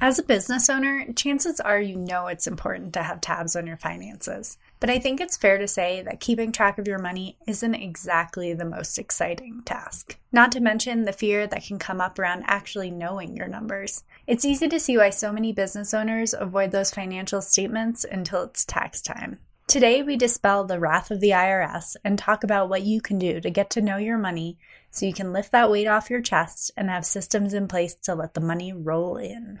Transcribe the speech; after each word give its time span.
As 0.00 0.16
a 0.16 0.22
business 0.22 0.70
owner, 0.70 1.12
chances 1.16 1.58
are 1.58 1.80
you 1.80 1.96
know 1.96 2.28
it's 2.28 2.46
important 2.46 2.92
to 2.92 3.02
have 3.02 3.20
tabs 3.20 3.56
on 3.56 3.66
your 3.66 3.76
finances. 3.76 4.56
But 4.78 4.90
I 4.90 5.00
think 5.00 5.20
it's 5.20 5.36
fair 5.36 5.58
to 5.58 5.66
say 5.66 6.02
that 6.02 6.20
keeping 6.20 6.52
track 6.52 6.78
of 6.78 6.86
your 6.86 7.00
money 7.00 7.36
isn't 7.48 7.74
exactly 7.74 8.54
the 8.54 8.64
most 8.64 8.96
exciting 8.96 9.62
task. 9.64 10.16
Not 10.30 10.52
to 10.52 10.60
mention 10.60 11.02
the 11.02 11.12
fear 11.12 11.48
that 11.48 11.64
can 11.64 11.80
come 11.80 12.00
up 12.00 12.16
around 12.16 12.44
actually 12.46 12.92
knowing 12.92 13.36
your 13.36 13.48
numbers. 13.48 14.04
It's 14.28 14.44
easy 14.44 14.68
to 14.68 14.78
see 14.78 14.96
why 14.96 15.10
so 15.10 15.32
many 15.32 15.52
business 15.52 15.92
owners 15.92 16.32
avoid 16.32 16.70
those 16.70 16.92
financial 16.92 17.42
statements 17.42 18.04
until 18.08 18.44
it's 18.44 18.64
tax 18.64 19.02
time. 19.02 19.40
Today, 19.66 20.02
we 20.02 20.16
dispel 20.16 20.64
the 20.64 20.78
wrath 20.78 21.10
of 21.10 21.20
the 21.20 21.30
IRS 21.30 21.96
and 22.02 22.16
talk 22.16 22.44
about 22.44 22.70
what 22.70 22.84
you 22.84 23.00
can 23.00 23.18
do 23.18 23.40
to 23.40 23.50
get 23.50 23.68
to 23.70 23.82
know 23.82 23.96
your 23.96 24.16
money 24.16 24.58
so 24.90 25.06
you 25.06 25.12
can 25.12 25.32
lift 25.32 25.52
that 25.52 25.70
weight 25.70 25.86
off 25.86 26.10
your 26.10 26.22
chest 26.22 26.70
and 26.76 26.88
have 26.88 27.04
systems 27.04 27.54
in 27.54 27.68
place 27.68 27.94
to 27.94 28.14
let 28.14 28.34
the 28.34 28.40
money 28.40 28.72
roll 28.72 29.16
in. 29.16 29.60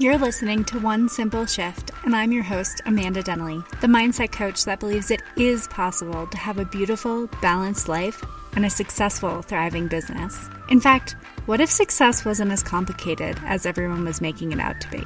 You're 0.00 0.16
listening 0.16 0.64
to 0.64 0.78
One 0.78 1.10
Simple 1.10 1.44
Shift, 1.44 1.90
and 2.04 2.16
I'm 2.16 2.32
your 2.32 2.42
host, 2.42 2.80
Amanda 2.86 3.22
Denley, 3.22 3.62
the 3.82 3.86
mindset 3.86 4.32
coach 4.32 4.64
that 4.64 4.80
believes 4.80 5.10
it 5.10 5.20
is 5.36 5.68
possible 5.68 6.26
to 6.26 6.38
have 6.38 6.58
a 6.58 6.64
beautiful, 6.64 7.26
balanced 7.42 7.86
life 7.86 8.24
and 8.56 8.64
a 8.64 8.70
successful, 8.70 9.42
thriving 9.42 9.88
business. 9.88 10.48
In 10.70 10.80
fact, 10.80 11.16
what 11.44 11.60
if 11.60 11.70
success 11.70 12.24
wasn't 12.24 12.50
as 12.50 12.62
complicated 12.62 13.38
as 13.44 13.66
everyone 13.66 14.06
was 14.06 14.22
making 14.22 14.52
it 14.52 14.58
out 14.58 14.80
to 14.80 14.88
be? 14.90 15.04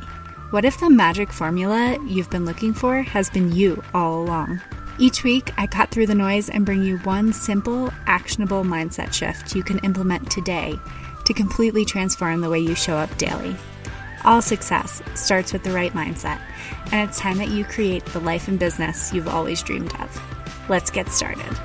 What 0.51 0.65
if 0.65 0.79
the 0.79 0.91
magic 0.91 1.33
formula 1.33 1.99
you've 2.07 2.31
been 2.31 2.45
looking 2.45 2.75
for 2.75 3.03
has 3.03 3.29
been 3.29 3.53
you 3.53 3.83
all 3.93 4.23
along? 4.23 4.61
Each 4.99 5.25
week, 5.25 5.51
I 5.59 5.67
cut 5.67 5.91
through 5.91 6.07
the 6.07 6.15
noise 6.15 6.49
and 6.49 6.65
bring 6.65 6.85
you 6.85 6.99
one 6.99 7.33
simple, 7.33 7.91
actionable 8.07 8.63
mindset 8.63 9.13
shift 9.13 9.57
you 9.57 9.65
can 9.65 9.79
implement 9.81 10.31
today 10.31 10.79
to 11.25 11.35
completely 11.35 11.85
transform 11.85 12.41
the 12.41 12.51
way 12.51 12.61
you 12.61 12.77
show 12.77 12.97
up 12.97 13.17
daily. 13.17 13.57
All 14.25 14.41
success 14.41 15.03
starts 15.15 15.53
with 15.53 15.65
the 15.65 15.73
right 15.73 15.93
mindset, 15.93 16.41
and 16.93 17.09
it's 17.09 17.19
time 17.19 17.39
that 17.39 17.49
you 17.49 17.65
create 17.65 18.05
the 18.07 18.21
life 18.21 18.47
and 18.47 18.59
business 18.59 19.13
you've 19.13 19.29
always 19.29 19.63
dreamed 19.63 19.95
of. 20.01 20.23
Let's 20.69 20.91
get 20.91 21.09
started. 21.09 21.59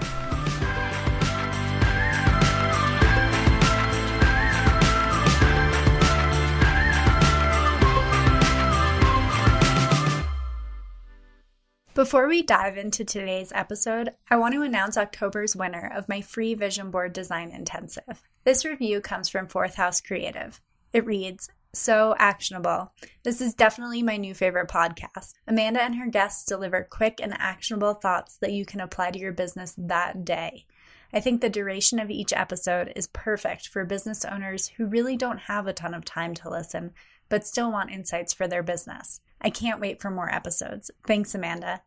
Before 12.00 12.30
we 12.30 12.44
dive 12.44 12.78
into 12.78 13.04
today's 13.04 13.52
episode, 13.54 14.14
I 14.32 14.38
want 14.38 14.54
to 14.54 14.62
announce 14.62 14.96
October's 14.96 15.54
winner 15.54 15.92
of 15.94 16.08
my 16.08 16.22
free 16.22 16.54
vision 16.54 16.92
board 16.92 17.12
design 17.12 17.52
intensive. 17.52 18.24
This 18.46 18.64
review 18.64 19.02
comes 19.02 19.28
from 19.28 19.50
Fourth 19.50 19.76
House 19.76 20.00
Creative. 20.00 20.62
It 20.94 21.06
reads 21.06 21.50
so 21.74 22.16
actionable. 22.18 22.94
This 23.24 23.42
is 23.42 23.54
definitely 23.54 24.02
my 24.02 24.16
new 24.16 24.34
favorite 24.34 24.70
podcast. 24.70 25.34
Amanda 25.46 25.82
and 25.84 25.94
her 25.96 26.08
guests 26.08 26.46
deliver 26.46 26.88
quick 26.90 27.20
and 27.22 27.34
actionable 27.38 27.96
thoughts 27.96 28.38
that 28.38 28.54
you 28.54 28.66
can 28.66 28.80
apply 28.80 29.12
to 29.12 29.20
your 29.20 29.34
business 29.34 29.76
that 29.78 30.24
day. 30.24 30.66
I 31.12 31.20
think 31.20 31.42
the 31.42 31.50
duration 31.50 32.00
of 32.00 32.10
each 32.10 32.32
episode 32.32 32.94
is 32.96 33.08
perfect 33.08 33.68
for 33.68 33.84
business 33.84 34.24
owners 34.24 34.70
who 34.70 34.86
really 34.86 35.18
don't 35.18 35.40
have 35.40 35.68
a 35.68 35.74
ton 35.74 35.94
of 35.94 36.06
time 36.06 36.34
to 36.36 36.50
listen, 36.50 36.94
but 37.28 37.46
still 37.46 37.74
want 37.74 37.92
insights 37.92 38.34
for 38.34 38.48
their 38.48 38.64
business. 38.64 39.20
I 39.42 39.50
can't 39.50 39.82
wait 39.82 40.02
for 40.02 40.10
more 40.10 40.34
episodes. 40.34 40.92
Thanks, 41.06 41.36
Amanda. 41.36 41.82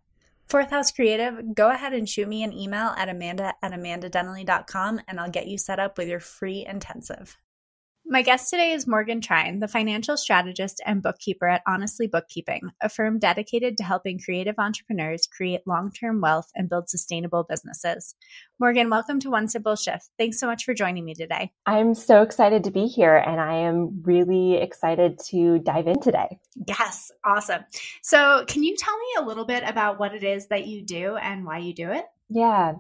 Fourth 0.52 0.68
House 0.68 0.92
Creative, 0.92 1.54
go 1.54 1.70
ahead 1.70 1.94
and 1.94 2.06
shoot 2.06 2.28
me 2.28 2.42
an 2.42 2.52
email 2.52 2.88
at 2.98 3.08
amanda 3.08 3.54
at 3.62 3.72
amandadenley.com 3.72 5.00
and 5.08 5.18
I'll 5.18 5.30
get 5.30 5.46
you 5.46 5.56
set 5.56 5.78
up 5.80 5.96
with 5.96 6.08
your 6.08 6.20
free 6.20 6.66
intensive. 6.68 7.38
My 8.04 8.22
guest 8.22 8.50
today 8.50 8.72
is 8.72 8.88
Morgan 8.88 9.20
Trine, 9.20 9.60
the 9.60 9.68
financial 9.68 10.16
strategist 10.16 10.82
and 10.84 11.00
bookkeeper 11.00 11.46
at 11.46 11.62
Honestly 11.68 12.08
Bookkeeping, 12.08 12.70
a 12.80 12.88
firm 12.88 13.20
dedicated 13.20 13.76
to 13.76 13.84
helping 13.84 14.18
creative 14.18 14.56
entrepreneurs 14.58 15.28
create 15.28 15.66
long 15.66 15.92
term 15.92 16.20
wealth 16.20 16.50
and 16.56 16.68
build 16.68 16.90
sustainable 16.90 17.46
businesses. 17.48 18.16
Morgan, 18.58 18.90
welcome 18.90 19.20
to 19.20 19.30
One 19.30 19.48
Simple 19.48 19.76
Shift. 19.76 20.10
Thanks 20.18 20.40
so 20.40 20.48
much 20.48 20.64
for 20.64 20.74
joining 20.74 21.04
me 21.04 21.14
today. 21.14 21.52
I'm 21.64 21.94
so 21.94 22.22
excited 22.22 22.64
to 22.64 22.72
be 22.72 22.86
here, 22.86 23.16
and 23.16 23.40
I 23.40 23.54
am 23.54 24.02
really 24.02 24.56
excited 24.56 25.20
to 25.26 25.60
dive 25.60 25.86
in 25.86 26.00
today. 26.00 26.40
Yes, 26.66 27.12
awesome. 27.24 27.64
So, 28.02 28.44
can 28.48 28.64
you 28.64 28.76
tell 28.76 28.98
me 28.98 29.06
a 29.18 29.26
little 29.26 29.46
bit 29.46 29.62
about 29.64 30.00
what 30.00 30.12
it 30.12 30.24
is 30.24 30.48
that 30.48 30.66
you 30.66 30.82
do 30.82 31.16
and 31.16 31.46
why 31.46 31.58
you 31.58 31.72
do 31.72 31.92
it? 31.92 32.04
Yeah. 32.28 32.74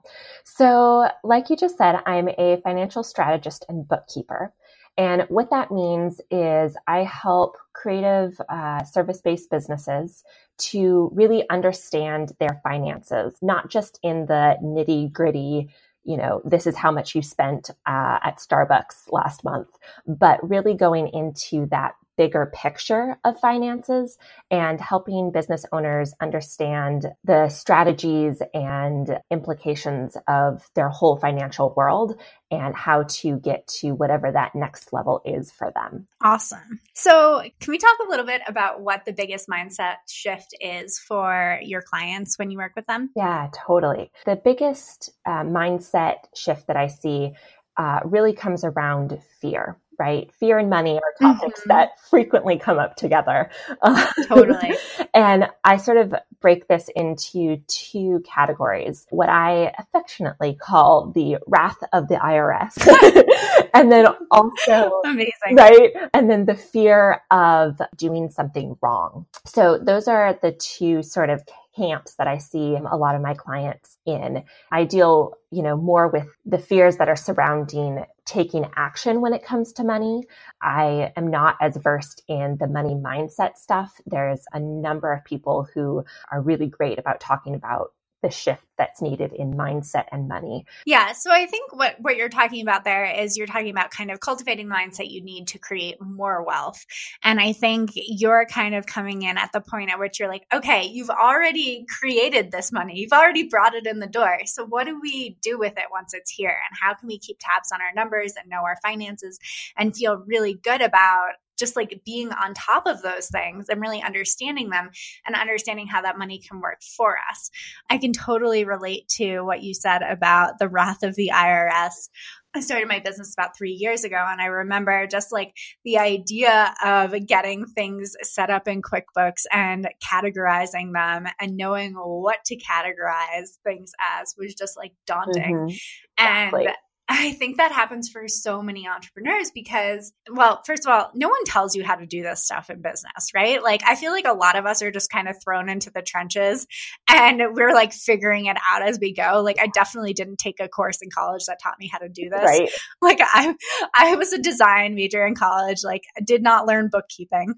So, 0.44 1.08
like 1.22 1.50
you 1.50 1.56
just 1.56 1.76
said, 1.76 2.00
I'm 2.06 2.28
a 2.28 2.60
financial 2.64 3.02
strategist 3.02 3.64
and 3.68 3.86
bookkeeper. 3.86 4.52
And 4.98 5.24
what 5.28 5.50
that 5.50 5.70
means 5.70 6.20
is 6.30 6.76
I 6.86 7.04
help 7.04 7.56
creative 7.72 8.40
uh, 8.48 8.84
service 8.84 9.20
based 9.20 9.50
businesses 9.50 10.22
to 10.58 11.10
really 11.14 11.48
understand 11.48 12.32
their 12.38 12.60
finances, 12.62 13.38
not 13.40 13.70
just 13.70 13.98
in 14.02 14.26
the 14.26 14.56
nitty 14.62 15.12
gritty 15.12 15.70
you 16.04 16.16
know, 16.16 16.42
this 16.44 16.66
is 16.66 16.76
how 16.76 16.90
much 16.90 17.14
you 17.14 17.22
spent 17.22 17.70
uh, 17.86 18.18
at 18.22 18.38
Starbucks 18.38 19.10
last 19.10 19.44
month, 19.44 19.68
but 20.06 20.48
really 20.48 20.74
going 20.74 21.08
into 21.08 21.66
that 21.66 21.94
bigger 22.16 22.52
picture 22.54 23.18
of 23.24 23.38
finances 23.40 24.18
and 24.50 24.80
helping 24.80 25.32
business 25.32 25.64
owners 25.72 26.14
understand 26.20 27.06
the 27.24 27.48
strategies 27.48 28.42
and 28.54 29.18
implications 29.30 30.16
of 30.28 30.68
their 30.74 30.88
whole 30.88 31.16
financial 31.16 31.72
world 31.76 32.18
and 32.50 32.74
how 32.74 33.04
to 33.04 33.38
get 33.38 33.66
to 33.66 33.92
whatever 33.92 34.30
that 34.30 34.54
next 34.54 34.92
level 34.92 35.22
is 35.24 35.50
for 35.50 35.72
them. 35.74 36.06
Awesome. 36.22 36.80
So, 36.92 37.42
can 37.60 37.70
we 37.70 37.78
talk 37.78 37.96
a 38.06 38.10
little 38.10 38.26
bit 38.26 38.42
about 38.46 38.82
what 38.82 39.04
the 39.04 39.12
biggest 39.12 39.48
mindset 39.48 39.96
shift 40.08 40.54
is 40.60 40.98
for 40.98 41.58
your 41.62 41.82
clients 41.82 42.38
when 42.38 42.50
you 42.50 42.58
work 42.58 42.72
with 42.76 42.86
them? 42.86 43.10
Yeah, 43.16 43.48
totally. 43.54 44.10
The 44.26 44.36
biggest 44.36 45.10
uh, 45.26 45.44
mindset 45.44 46.16
shift 46.34 46.66
that 46.66 46.76
I 46.76 46.88
see 46.88 47.32
uh, 47.76 48.00
really 48.04 48.34
comes 48.34 48.64
around 48.64 49.18
fear 49.40 49.78
right? 49.98 50.32
Fear 50.34 50.58
and 50.58 50.70
money 50.70 50.98
are 50.98 51.34
topics 51.34 51.60
mm-hmm. 51.60 51.68
that 51.68 52.00
frequently 52.00 52.58
come 52.58 52.78
up 52.78 52.96
together. 52.96 53.50
Totally. 54.26 54.74
and 55.14 55.48
I 55.64 55.76
sort 55.76 55.98
of 55.98 56.14
break 56.40 56.68
this 56.68 56.90
into 56.96 57.58
two 57.68 58.22
categories 58.26 59.06
what 59.10 59.28
I 59.28 59.72
affectionately 59.78 60.54
call 60.54 61.10
the 61.14 61.38
wrath 61.46 61.78
of 61.92 62.08
the 62.08 62.16
IRS. 62.16 63.70
and 63.74 63.90
then 63.90 64.06
also, 64.30 65.00
amazing. 65.04 65.54
Right. 65.54 65.92
And 66.12 66.28
then 66.30 66.46
the 66.46 66.54
fear 66.54 67.22
of 67.30 67.80
doing 67.96 68.30
something 68.30 68.76
wrong. 68.82 69.26
So 69.44 69.78
those 69.78 70.08
are 70.08 70.38
the 70.42 70.52
two 70.52 71.02
sort 71.02 71.30
of 71.30 71.42
camps 71.76 72.14
that 72.16 72.26
I 72.26 72.38
see 72.38 72.76
a 72.76 72.96
lot 72.96 73.14
of 73.14 73.22
my 73.22 73.34
clients 73.34 73.98
in. 74.06 74.44
I 74.70 74.84
deal, 74.84 75.34
you 75.50 75.62
know, 75.62 75.76
more 75.76 76.08
with 76.08 76.26
the 76.44 76.58
fears 76.58 76.98
that 76.98 77.08
are 77.08 77.16
surrounding 77.16 78.04
taking 78.24 78.66
action 78.76 79.20
when 79.20 79.34
it 79.34 79.44
comes 79.44 79.72
to 79.74 79.84
money. 79.84 80.22
I 80.60 81.12
am 81.16 81.28
not 81.28 81.56
as 81.60 81.76
versed 81.76 82.22
in 82.28 82.56
the 82.60 82.68
money 82.68 82.94
mindset 82.94 83.56
stuff. 83.56 84.00
There's 84.06 84.44
a 84.52 84.60
number 84.60 85.12
of 85.12 85.24
people 85.24 85.66
who 85.74 86.04
are 86.30 86.40
really 86.40 86.68
great 86.68 86.98
about 86.98 87.20
talking 87.20 87.54
about 87.54 87.92
the 88.22 88.30
shift 88.30 88.62
that's 88.78 89.02
needed 89.02 89.32
in 89.32 89.54
mindset 89.54 90.04
and 90.12 90.28
money. 90.28 90.64
Yeah, 90.86 91.12
so 91.12 91.30
I 91.30 91.46
think 91.46 91.76
what 91.76 91.96
what 92.00 92.16
you're 92.16 92.28
talking 92.28 92.62
about 92.62 92.84
there 92.84 93.04
is 93.04 93.36
you're 93.36 93.46
talking 93.46 93.70
about 93.70 93.90
kind 93.90 94.10
of 94.10 94.20
cultivating 94.20 94.68
the 94.68 94.74
mindset 94.74 95.10
you 95.10 95.22
need 95.22 95.48
to 95.48 95.58
create 95.58 96.00
more 96.00 96.44
wealth. 96.44 96.84
And 97.22 97.40
I 97.40 97.52
think 97.52 97.90
you're 97.94 98.46
kind 98.46 98.74
of 98.74 98.86
coming 98.86 99.22
in 99.22 99.38
at 99.38 99.50
the 99.52 99.60
point 99.60 99.90
at 99.90 99.98
which 99.98 100.18
you're 100.18 100.28
like, 100.28 100.46
okay, 100.52 100.84
you've 100.84 101.10
already 101.10 101.84
created 101.88 102.50
this 102.50 102.72
money. 102.72 102.98
You've 102.98 103.12
already 103.12 103.44
brought 103.44 103.74
it 103.74 103.86
in 103.86 103.98
the 103.98 104.06
door. 104.06 104.38
So 104.46 104.64
what 104.64 104.86
do 104.86 104.98
we 105.00 105.36
do 105.42 105.58
with 105.58 105.76
it 105.76 105.84
once 105.90 106.14
it's 106.14 106.30
here? 106.30 106.56
And 106.68 106.78
how 106.80 106.94
can 106.94 107.08
we 107.08 107.18
keep 107.18 107.38
tabs 107.40 107.70
on 107.72 107.80
our 107.80 107.92
numbers 107.94 108.34
and 108.40 108.48
know 108.48 108.62
our 108.62 108.78
finances 108.82 109.38
and 109.76 109.94
feel 109.94 110.24
really 110.26 110.54
good 110.54 110.80
about 110.80 111.32
just 111.58 111.76
like 111.76 112.00
being 112.04 112.30
on 112.32 112.54
top 112.54 112.86
of 112.86 113.02
those 113.02 113.28
things 113.28 113.68
and 113.68 113.80
really 113.80 114.02
understanding 114.02 114.70
them 114.70 114.90
and 115.26 115.36
understanding 115.36 115.86
how 115.86 116.02
that 116.02 116.18
money 116.18 116.40
can 116.40 116.60
work 116.60 116.80
for 116.96 117.16
us. 117.30 117.50
I 117.90 117.98
can 117.98 118.12
totally 118.12 118.64
relate 118.64 119.08
to 119.16 119.40
what 119.42 119.62
you 119.62 119.74
said 119.74 120.02
about 120.02 120.58
the 120.58 120.68
wrath 120.68 121.02
of 121.02 121.14
the 121.14 121.30
IRS. 121.32 122.08
I 122.54 122.60
started 122.60 122.86
my 122.86 122.98
business 122.98 123.32
about 123.32 123.56
three 123.56 123.72
years 123.72 124.04
ago, 124.04 124.22
and 124.28 124.40
I 124.40 124.46
remember 124.46 125.06
just 125.06 125.32
like 125.32 125.56
the 125.84 125.96
idea 125.98 126.74
of 126.84 127.14
getting 127.26 127.64
things 127.64 128.14
set 128.22 128.50
up 128.50 128.68
in 128.68 128.82
QuickBooks 128.82 129.44
and 129.50 129.88
categorizing 130.04 130.92
them 130.92 131.32
and 131.40 131.56
knowing 131.56 131.94
what 131.94 132.44
to 132.46 132.56
categorize 132.58 133.56
things 133.64 133.92
as 134.20 134.34
was 134.36 134.54
just 134.54 134.76
like 134.76 134.92
daunting. 135.06 135.54
Mm-hmm. 135.54 135.74
Exactly. 136.18 136.66
And 136.66 136.74
I 137.08 137.32
think 137.32 137.56
that 137.56 137.72
happens 137.72 138.08
for 138.08 138.28
so 138.28 138.62
many 138.62 138.86
entrepreneurs 138.86 139.50
because, 139.52 140.12
well, 140.32 140.62
first 140.64 140.86
of 140.86 140.92
all, 140.92 141.10
no 141.14 141.28
one 141.28 141.44
tells 141.44 141.74
you 141.74 141.84
how 141.84 141.96
to 141.96 142.06
do 142.06 142.22
this 142.22 142.44
stuff 142.44 142.70
in 142.70 142.80
business, 142.80 143.32
right? 143.34 143.62
Like, 143.62 143.82
I 143.86 143.96
feel 143.96 144.12
like 144.12 144.26
a 144.26 144.32
lot 144.32 144.56
of 144.56 144.66
us 144.66 144.82
are 144.82 144.90
just 144.90 145.10
kind 145.10 145.28
of 145.28 145.36
thrown 145.42 145.68
into 145.68 145.90
the 145.90 146.00
trenches 146.00 146.66
and 147.08 147.42
we're 147.54 147.74
like 147.74 147.92
figuring 147.92 148.46
it 148.46 148.56
out 148.68 148.82
as 148.82 148.98
we 149.00 149.12
go. 149.12 149.42
Like, 149.42 149.60
I 149.60 149.66
definitely 149.66 150.14
didn't 150.14 150.38
take 150.38 150.60
a 150.60 150.68
course 150.68 150.98
in 151.02 151.10
college 151.10 151.44
that 151.46 151.58
taught 151.60 151.78
me 151.78 151.90
how 151.92 151.98
to 151.98 152.08
do 152.08 152.30
this. 152.30 152.44
Right. 152.44 152.70
Like, 153.02 153.18
I, 153.20 153.54
I 153.94 154.14
was 154.14 154.32
a 154.32 154.40
design 154.40 154.94
major 154.94 155.26
in 155.26 155.34
college, 155.34 155.80
like, 155.84 156.04
I 156.16 156.22
did 156.22 156.42
not 156.42 156.66
learn 156.66 156.88
bookkeeping. 156.90 157.54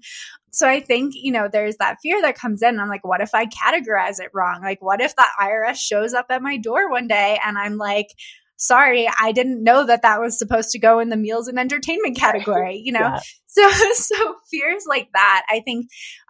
So 0.51 0.67
I 0.67 0.79
think, 0.79 1.13
you 1.15 1.31
know, 1.31 1.47
there's 1.51 1.77
that 1.77 1.97
fear 2.01 2.21
that 2.21 2.37
comes 2.37 2.61
in. 2.61 2.79
I'm 2.79 2.89
like, 2.89 3.05
what 3.05 3.21
if 3.21 3.35
I 3.35 3.45
categorize 3.45 4.19
it 4.19 4.31
wrong? 4.33 4.61
Like, 4.61 4.81
what 4.81 5.01
if 5.01 5.15
the 5.15 5.25
IRS 5.39 5.75
shows 5.75 6.13
up 6.13 6.27
at 6.29 6.41
my 6.41 6.57
door 6.57 6.89
one 6.89 7.07
day 7.07 7.37
and 7.45 7.57
I'm 7.57 7.77
like, 7.77 8.07
sorry, 8.57 9.09
I 9.19 9.31
didn't 9.31 9.63
know 9.63 9.85
that 9.85 10.01
that 10.03 10.21
was 10.21 10.37
supposed 10.37 10.71
to 10.71 10.79
go 10.79 10.99
in 10.99 11.09
the 11.09 11.17
meals 11.17 11.47
and 11.47 11.59
entertainment 11.59 12.17
category, 12.17 12.81
you 12.83 12.91
know? 12.91 12.99
Yeah. 12.99 13.19
So, 13.47 13.69
so 13.93 14.35
fears 14.51 14.83
like 14.85 15.07
that, 15.13 15.45
I 15.49 15.61
think 15.61 15.87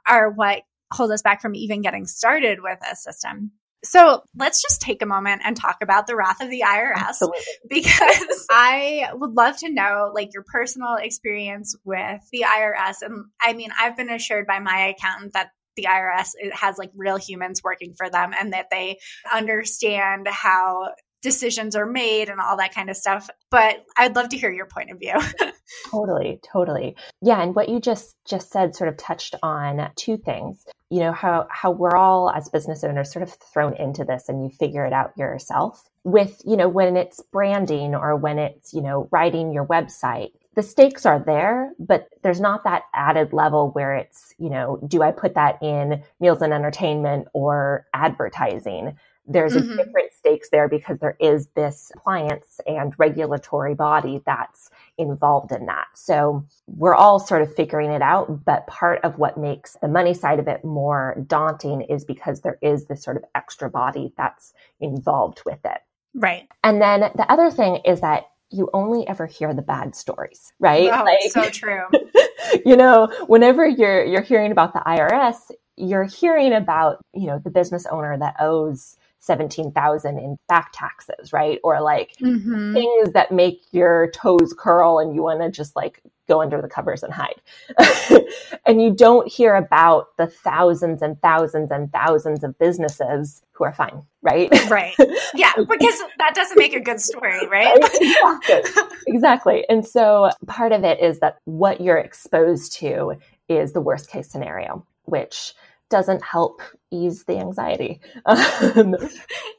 are 0.08 0.30
what 0.30 0.62
hold 0.94 1.10
us 1.12 1.24
back 1.24 1.42
from 1.42 1.56
even 1.56 1.82
getting 1.82 2.06
started 2.06 2.60
with 2.62 2.78
a 2.88 2.96
system. 2.96 3.52
So 3.84 4.22
let's 4.36 4.62
just 4.62 4.82
take 4.82 5.02
a 5.02 5.06
moment 5.06 5.42
and 5.46 5.56
talk 5.56 5.78
about 5.82 6.08
the 6.08 6.16
wrath 6.16 6.42
of 6.42 6.50
the 6.52 6.64
IRS 6.66 6.96
Absolutely. 6.96 7.42
because 7.70 8.48
I 8.52 9.10
would 9.14 9.32
love 9.32 9.58
to 9.58 9.72
know 9.72 10.12
like 10.14 10.34
your 10.34 10.44
personal 10.44 10.96
experience 10.96 11.76
with 11.84 12.22
the 12.32 12.46
IRS. 12.48 13.02
And 13.02 13.26
I 13.42 13.54
mean, 13.54 13.70
I've 13.80 13.98
been 13.98 14.10
assured 14.10 14.48
by 14.48 14.60
my 14.60 14.94
accountant 14.96 15.34
that 15.34 15.50
the 15.76 15.88
IRS 15.90 16.32
has 16.54 16.78
like 16.78 16.92
real 16.96 17.18
humans 17.18 17.62
working 17.64 17.94
for 17.98 18.10
them 18.10 18.34
and 18.40 18.54
that 18.54 18.68
they 18.72 18.98
understand 19.34 20.28
how 20.28 20.90
decisions 21.26 21.76
are 21.76 21.88
made 21.88 22.30
and 22.30 22.40
all 22.40 22.56
that 22.56 22.74
kind 22.74 22.88
of 22.88 22.96
stuff. 22.96 23.32
But 23.50 23.84
I'd 23.98 24.16
love 24.16 24.30
to 24.30 24.38
hear 24.38 24.52
your 24.52 24.68
point 24.68 24.92
of 24.92 25.00
view. 25.00 25.16
totally, 25.92 26.40
totally. 26.44 26.96
Yeah, 27.24 27.42
and 27.42 27.56
what 27.56 27.68
you 27.68 27.80
just 27.80 28.16
just 28.26 28.52
said 28.52 28.76
sort 28.76 28.90
of 28.90 28.98
touched 28.98 29.34
on 29.42 29.90
two 29.96 30.18
things. 30.18 30.64
You 30.92 31.00
know, 31.00 31.12
how 31.12 31.48
how 31.50 31.72
we're 31.72 31.96
all 31.96 32.30
as 32.30 32.48
business 32.50 32.84
owners 32.84 33.12
sort 33.12 33.24
of 33.24 33.34
thrown 33.52 33.76
into 33.78 34.06
this 34.06 34.30
and 34.30 34.44
you 34.44 34.50
figure 34.52 34.86
it 34.86 34.94
out 34.94 35.18
yourself. 35.18 35.84
With, 36.04 36.40
you 36.46 36.56
know, 36.56 36.70
when 36.70 36.96
it's 36.96 37.20
branding 37.32 37.96
or 37.96 38.16
when 38.16 38.38
it's, 38.38 38.72
you 38.72 38.82
know, 38.84 39.10
writing 39.12 39.52
your 39.52 39.66
website, 39.66 40.30
the 40.54 40.62
stakes 40.62 41.08
are 41.08 41.20
there, 41.20 41.72
but 41.80 42.08
there's 42.22 42.40
not 42.40 42.64
that 42.66 42.84
added 42.94 43.34
level 43.34 43.72
where 43.72 43.96
it's, 43.96 44.32
you 44.38 44.52
know, 44.52 44.80
do 44.88 45.02
I 45.02 45.12
put 45.12 45.34
that 45.34 45.64
in 45.64 46.04
meals 46.20 46.44
and 46.44 46.54
entertainment 46.54 47.28
or 47.34 47.88
advertising? 47.96 48.96
There's 49.28 49.54
mm-hmm. 49.54 49.72
a 49.72 49.78
different 49.78 50.14
stakes 50.14 50.50
there 50.50 50.68
because 50.68 51.00
there 51.00 51.18
is 51.20 51.48
this 51.56 51.92
compliance 51.94 52.60
and 52.68 52.94
regulatory 52.98 53.74
body 53.74 54.22
that's 54.26 54.70
involved 54.98 55.52
in 55.52 55.66
that. 55.66 55.88
So 55.96 56.46
we're 56.68 56.96
all 56.96 57.20
sort 57.20 57.42
of 57.42 57.54
figuring 57.54 57.92
it 57.92 58.02
out, 58.02 58.46
but 58.46 58.68
part 58.68 59.04
of 59.04 59.18
what 59.18 59.38
makes 59.38 59.78
the 59.82 59.88
money 59.88 60.14
side 60.14 60.40
of 60.40 60.48
it 60.48 60.64
more 60.64 61.16
daunting 61.28 61.82
is 61.82 62.06
because 62.06 62.42
there 62.42 62.58
is 62.62 62.86
this 62.86 63.04
sort 63.04 63.18
of 63.18 63.24
extra 63.34 63.70
body 63.70 64.14
that's 64.18 64.54
involved 64.80 65.42
with 65.46 65.60
it. 65.66 65.80
Right. 66.14 66.48
And 66.64 66.82
then 66.82 67.02
the 67.16 67.30
other 67.30 67.52
thing 67.52 67.82
is 67.86 68.02
that 68.02 68.26
you 68.52 68.70
only 68.74 69.08
ever 69.08 69.26
hear 69.26 69.54
the 69.54 69.62
bad 69.62 69.96
stories, 69.96 70.54
right? 70.60 70.90
Oh, 70.92 71.04
like, 71.04 71.32
so 71.32 71.50
true. 71.50 71.84
you 72.66 72.78
know, 72.78 73.12
whenever 73.28 73.68
you're 73.68 74.06
you're 74.06 74.22
hearing 74.22 74.52
about 74.52 74.74
the 74.74 74.80
IRS, 74.80 75.52
you're 75.76 76.06
hearing 76.06 76.54
about, 76.54 77.02
you 77.14 77.28
know, 77.28 77.40
the 77.40 77.50
business 77.50 77.86
owner 77.88 78.18
that 78.18 78.36
owes 78.40 78.98
17,000 79.26 80.20
in 80.20 80.38
back 80.48 80.70
taxes, 80.72 81.34
right? 81.34 81.60
Or 81.64 81.82
like 81.82 82.16
mm-hmm. 82.22 82.74
things 82.74 83.12
that 83.14 83.32
make 83.32 83.64
your 83.72 84.12
toes 84.12 84.54
curl 84.58 85.00
and 85.00 85.16
you 85.16 85.24
want 85.24 85.42
to 85.42 85.50
just 85.50 85.76
like 85.76 86.02
go 86.28 86.42
under 86.42 86.62
the 86.62 86.68
covers 86.68 87.02
and 87.02 87.12
hide. 87.12 87.42
and 88.66 88.82
you 88.82 88.94
don't 88.94 89.28
hear 89.28 89.56
about 89.56 90.16
the 90.18 90.28
thousands 90.28 91.02
and 91.02 91.20
thousands 91.22 91.72
and 91.72 91.92
thousands 91.92 92.44
of 92.44 92.58
businesses 92.60 93.42
who 93.52 93.64
are 93.64 93.74
fine, 93.74 94.04
right? 94.22 94.50
Right. 94.70 94.94
Yeah, 95.34 95.54
because 95.58 96.02
that 96.20 96.34
doesn't 96.36 96.58
make 96.58 96.76
a 96.76 96.80
good 96.80 97.00
story, 97.00 97.48
right? 97.48 97.78
exactly. 97.78 98.84
exactly. 99.08 99.66
And 99.70 99.86
so 99.86 100.30
part 100.46 100.72
of 100.72 100.84
it 100.84 101.00
is 101.00 101.20
that 101.20 101.38
what 101.46 101.82
you're 101.82 101.98
exposed 101.98 102.74
to 102.74 103.14
is 103.50 103.74
the 103.74 103.82
worst 103.82 104.10
case 104.10 104.30
scenario, 104.30 104.86
which 105.06 105.54
doesn't 105.90 106.24
help 106.24 106.62
ease 106.96 107.24
the 107.26 107.38
anxiety. 107.38 108.00
Um, 108.26 108.96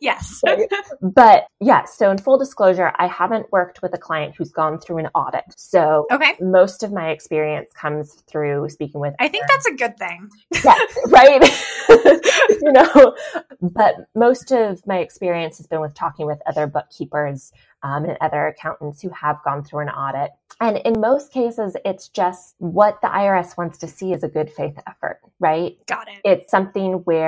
yes. 0.00 0.43
but 1.03 1.44
yeah, 1.61 1.85
so 1.85 2.11
in 2.11 2.19
full 2.19 2.37
disclosure, 2.37 2.93
I 2.97 3.06
haven't 3.06 3.50
worked 3.53 3.81
with 3.81 3.94
a 3.94 3.99
client 3.99 4.35
who's 4.37 4.50
gone 4.50 4.79
through 4.79 4.99
an 4.99 5.06
audit. 5.15 5.44
So 5.56 6.06
okay. 6.11 6.35
most 6.41 6.83
of 6.83 6.93
my 6.93 7.11
experience 7.11 7.73
comes 7.73 8.15
through 8.29 8.69
speaking 8.69 9.00
with. 9.00 9.15
I 9.21 9.29
think 9.29 9.47
that's 9.49 9.67
a 9.67 9.75
good 9.75 9.97
thing. 9.97 10.29
yeah, 10.65 10.75
right. 11.09 11.43
you 12.61 12.73
know, 12.73 13.17
but 13.62 13.94
most 14.15 14.50
of 14.50 14.87
my 14.87 14.99
experience 14.99 15.59
has 15.59 15.67
been 15.67 15.81
with 15.81 15.94
talking 15.94 16.27
with 16.27 16.41
other 16.47 16.67
bookkeepers 16.67 17.53
um, 17.82 18.05
and 18.05 18.17
other 18.21 18.47
accountants 18.47 19.00
who 19.00 19.11
have 19.11 19.43
gone 19.44 19.62
through 19.62 19.81
an 19.81 19.89
audit. 19.89 20.32
And 20.61 20.79
in 20.79 21.00
most 21.00 21.32
cases, 21.32 21.77
it's 21.85 22.09
just 22.09 22.55
what 22.59 23.00
the 23.03 23.09
IRS 23.09 23.56
wants 23.56 23.79
to 23.79 23.87
see 23.87 24.12
is 24.12 24.23
a 24.23 24.29
good 24.29 24.50
faith 24.50 24.79
effort, 24.87 25.21
right? 25.39 25.77
Got 25.87 26.09
it. 26.09 26.21
It's 26.25 26.50
something 26.50 26.94
where, 27.05 27.25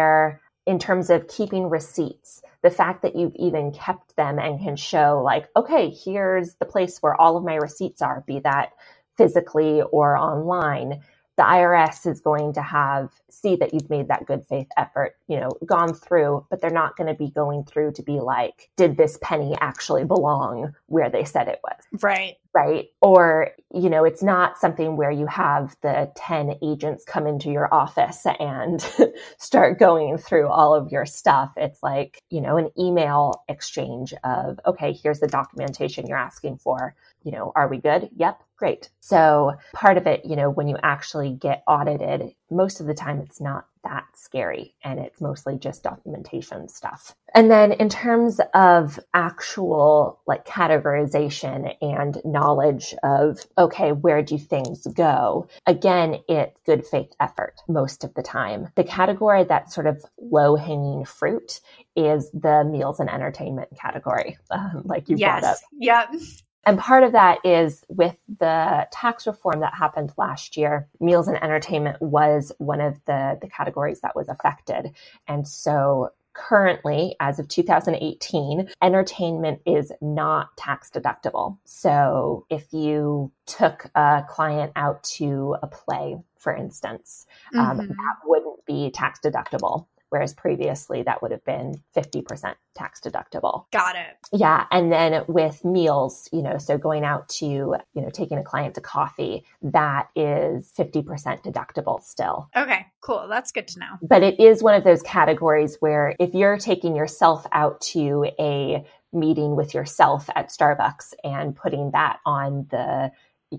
in 0.67 0.79
terms 0.79 1.09
of 1.09 1.29
keeping 1.29 1.71
receipts, 1.71 2.43
the 2.63 2.71
fact 2.71 3.03
that 3.03 3.17
you've 3.17 3.35
even 3.37 3.73
kept 3.73 4.15
them 4.17 4.39
and 4.39 4.61
can 4.61 4.77
show, 4.77 5.23
like, 5.25 5.49
okay, 5.57 5.89
here's 5.89 6.57
the 6.57 6.67
place 6.67 6.99
where 6.99 7.19
all 7.19 7.37
of 7.37 7.45
my 7.45 7.55
receipts 7.55 8.03
are, 8.03 8.23
be 8.27 8.41
that 8.41 8.73
physically 9.17 9.81
or 9.81 10.17
online 10.17 11.01
the 11.39 11.45
IRS 11.45 12.05
is 12.05 12.21
going 12.21 12.53
to 12.53 12.63
have 12.63 13.11
see 13.31 13.55
that 13.55 13.73
you've 13.73 13.89
made 13.89 14.09
that 14.09 14.27
good 14.27 14.45
faith 14.49 14.67
effort, 14.77 15.15
you 15.29 15.39
know, 15.39 15.51
gone 15.65 15.95
through, 15.95 16.45
but 16.51 16.61
they're 16.61 16.71
not 16.71 16.97
going 16.97 17.07
to 17.07 17.15
be 17.15 17.31
going 17.31 17.63
through 17.63 17.93
to 17.93 18.03
be 18.03 18.19
like, 18.19 18.69
did 18.77 18.97
this 18.97 19.17
penny 19.23 19.57
actually 19.61 20.05
belong 20.05 20.75
where 20.87 21.09
they 21.09 21.23
said 21.23 21.47
it 21.47 21.61
was? 21.63 22.03
Right. 22.03 22.35
Right. 22.53 22.89
Or, 23.01 23.51
you 23.73 23.89
know, 23.89 24.05
it's 24.05 24.23
not 24.23 24.59
something 24.59 24.97
where 24.97 25.13
you 25.13 25.27
have 25.27 25.77
the 25.83 26.11
10 26.17 26.57
agents 26.61 27.05
come 27.05 27.29
into 27.29 27.51
your 27.51 27.73
office 27.73 28.27
and 28.41 28.85
start 29.39 29.79
going 29.79 30.19
through 30.19 30.49
all 30.49 30.75
of 30.75 30.91
your 30.91 31.07
stuff. 31.07 31.53
It's 31.57 31.81
like, 31.85 32.21
you 32.31 32.41
know, 32.41 32.57
an 32.57 32.71
email 32.77 33.45
exchange 33.49 34.13
of, 34.25 34.59
okay, 34.67 34.93
here's 34.93 35.21
the 35.21 35.29
documentation 35.29 36.09
you're 36.09 36.19
asking 36.19 36.59
for. 36.59 36.97
You 37.23 37.31
know, 37.31 37.53
are 37.55 37.69
we 37.69 37.79
good? 37.79 38.09
Yep 38.17 38.43
Great. 38.59 38.91
So 38.99 39.55
part 39.73 39.97
of 39.97 40.07
it, 40.09 40.25
you 40.25 40.35
know, 40.35 40.51
when 40.51 40.67
you 40.67 40.77
actually 40.83 41.31
get 41.31 41.63
audited, 41.69 42.35
most 42.51 42.81
of 42.81 42.87
the 42.87 42.95
time 42.95 43.21
it's 43.21 43.41
not 43.41 43.67
that 43.85 44.05
scary 44.15 44.75
and 44.83 44.99
it's 44.99 45.21
mostly 45.21 45.57
just 45.57 45.85
documentation 45.85 46.69
stuff. 46.69 47.15
And 47.35 47.51
then 47.51 47.73
in 47.73 47.89
terms 47.89 48.41
of 48.55 48.99
actual 49.15 50.21
like 50.27 50.45
categorization 50.45 51.73
and 51.81 52.21
knowledge 52.25 52.95
of, 53.05 53.47
okay, 53.57 53.93
where 53.93 54.23
do 54.23 54.37
things 54.37 54.87
go? 54.89 55.49
Again, 55.67 56.17
it's 56.29 56.59
good 56.67 56.85
faith 56.85 57.13
effort 57.21 57.61
most 57.69 58.03
of 58.03 58.13
the 58.15 58.23
time. 58.23 58.69
The 58.75 58.85
category 58.85 59.45
that's 59.45 59.73
sort 59.73 59.87
of 59.87 60.05
low 60.21 60.57
hanging 60.57 61.05
fruit 61.05 61.61
is 61.95 62.29
the 62.33 62.65
meals 62.65 62.99
and 62.99 63.09
entertainment 63.09 63.69
category, 63.81 64.37
um, 64.51 64.83
like 64.85 65.09
you 65.09 65.17
yes. 65.17 65.41
brought 65.41 65.53
up. 65.53 65.59
Yep. 65.79 66.23
And 66.69 66.79
part 66.79 67.03
of 67.03 67.13
that 67.13 67.39
is 67.45 67.83
with 67.89 68.15
the 68.39 68.87
tax 68.93 69.27
reform 69.27 69.61
that 69.61 69.73
happened 69.73 70.13
last 70.19 70.55
year, 70.55 70.87
meals 71.01 71.27
and 71.27 71.43
entertainment 71.43 71.97
was 72.03 72.53
one 72.59 72.83
of 72.83 73.03
the, 73.07 73.39
the 73.41 73.49
categories 73.49 74.03
that 74.03 74.15
was 74.15 74.29
affected. 74.29 74.95
And 75.27 75.49
so 75.49 76.11
currently, 76.35 77.17
as 77.21 77.39
of 77.39 77.49
2018, 77.49 78.69
entertainment 78.83 79.63
is 79.65 79.91
not 80.03 80.55
tax 80.59 80.91
deductible. 80.91 81.57
So 81.65 82.45
if 82.51 82.71
you 82.75 83.33
took 83.47 83.87
a 83.95 84.25
client 84.29 84.73
out 84.77 85.03
to 85.05 85.57
a 85.63 85.67
play, 85.67 86.19
for 86.37 86.55
instance, 86.55 87.25
um, 87.55 87.79
mm-hmm. 87.79 87.89
that 87.89 88.17
wouldn't 88.27 88.67
be 88.67 88.91
tax 88.91 89.21
deductible 89.25 89.87
whereas 90.11 90.35
previously 90.35 91.03
that 91.03 91.23
would 91.23 91.31
have 91.31 91.45
been 91.45 91.75
50% 91.97 92.55
tax 92.75 93.01
deductible. 93.01 93.65
Got 93.73 93.97
it. 93.97 94.17
Yeah. 94.33 94.67
And 94.71 94.93
then 94.93 95.25
with 95.27 95.65
meals, 95.65 96.29
you 96.33 96.43
know, 96.43 96.59
so 96.59 96.79
going 96.79 97.05
out 97.05 97.29
to, 97.31 97.47
you 97.47 97.79
know, 97.95 98.11
taking 98.11 98.39
a 98.39 98.43
client 98.43 98.75
to 98.77 98.81
coffee, 98.81 99.45
that 99.63 100.09
is 100.15 100.73
50% 100.79 101.05
deductible 101.43 102.03
still. 102.03 102.49
Okay, 102.57 102.87
cool. 103.01 103.27
That's 103.29 103.53
good 103.53 103.69
to 103.69 103.81
know. 103.81 103.99
But 104.03 104.23
it 104.23 104.39
is 104.39 104.63
one 104.63 104.75
of 104.75 104.85
those 104.85 105.03
categories 105.03 105.77
where 105.81 106.15
if 106.19 106.35
you're 106.35 106.59
taking 106.59 106.95
yourself 106.95 107.47
out 107.53 107.81
to 107.81 108.31
a 108.39 108.85
meeting 109.13 109.57
with 109.57 109.75
yourself 109.75 110.29
at 110.35 110.51
Starbucks 110.51 111.15
and 111.25 111.57
putting 111.57 111.93
that 111.93 112.19
on 112.27 112.67
the 112.71 113.11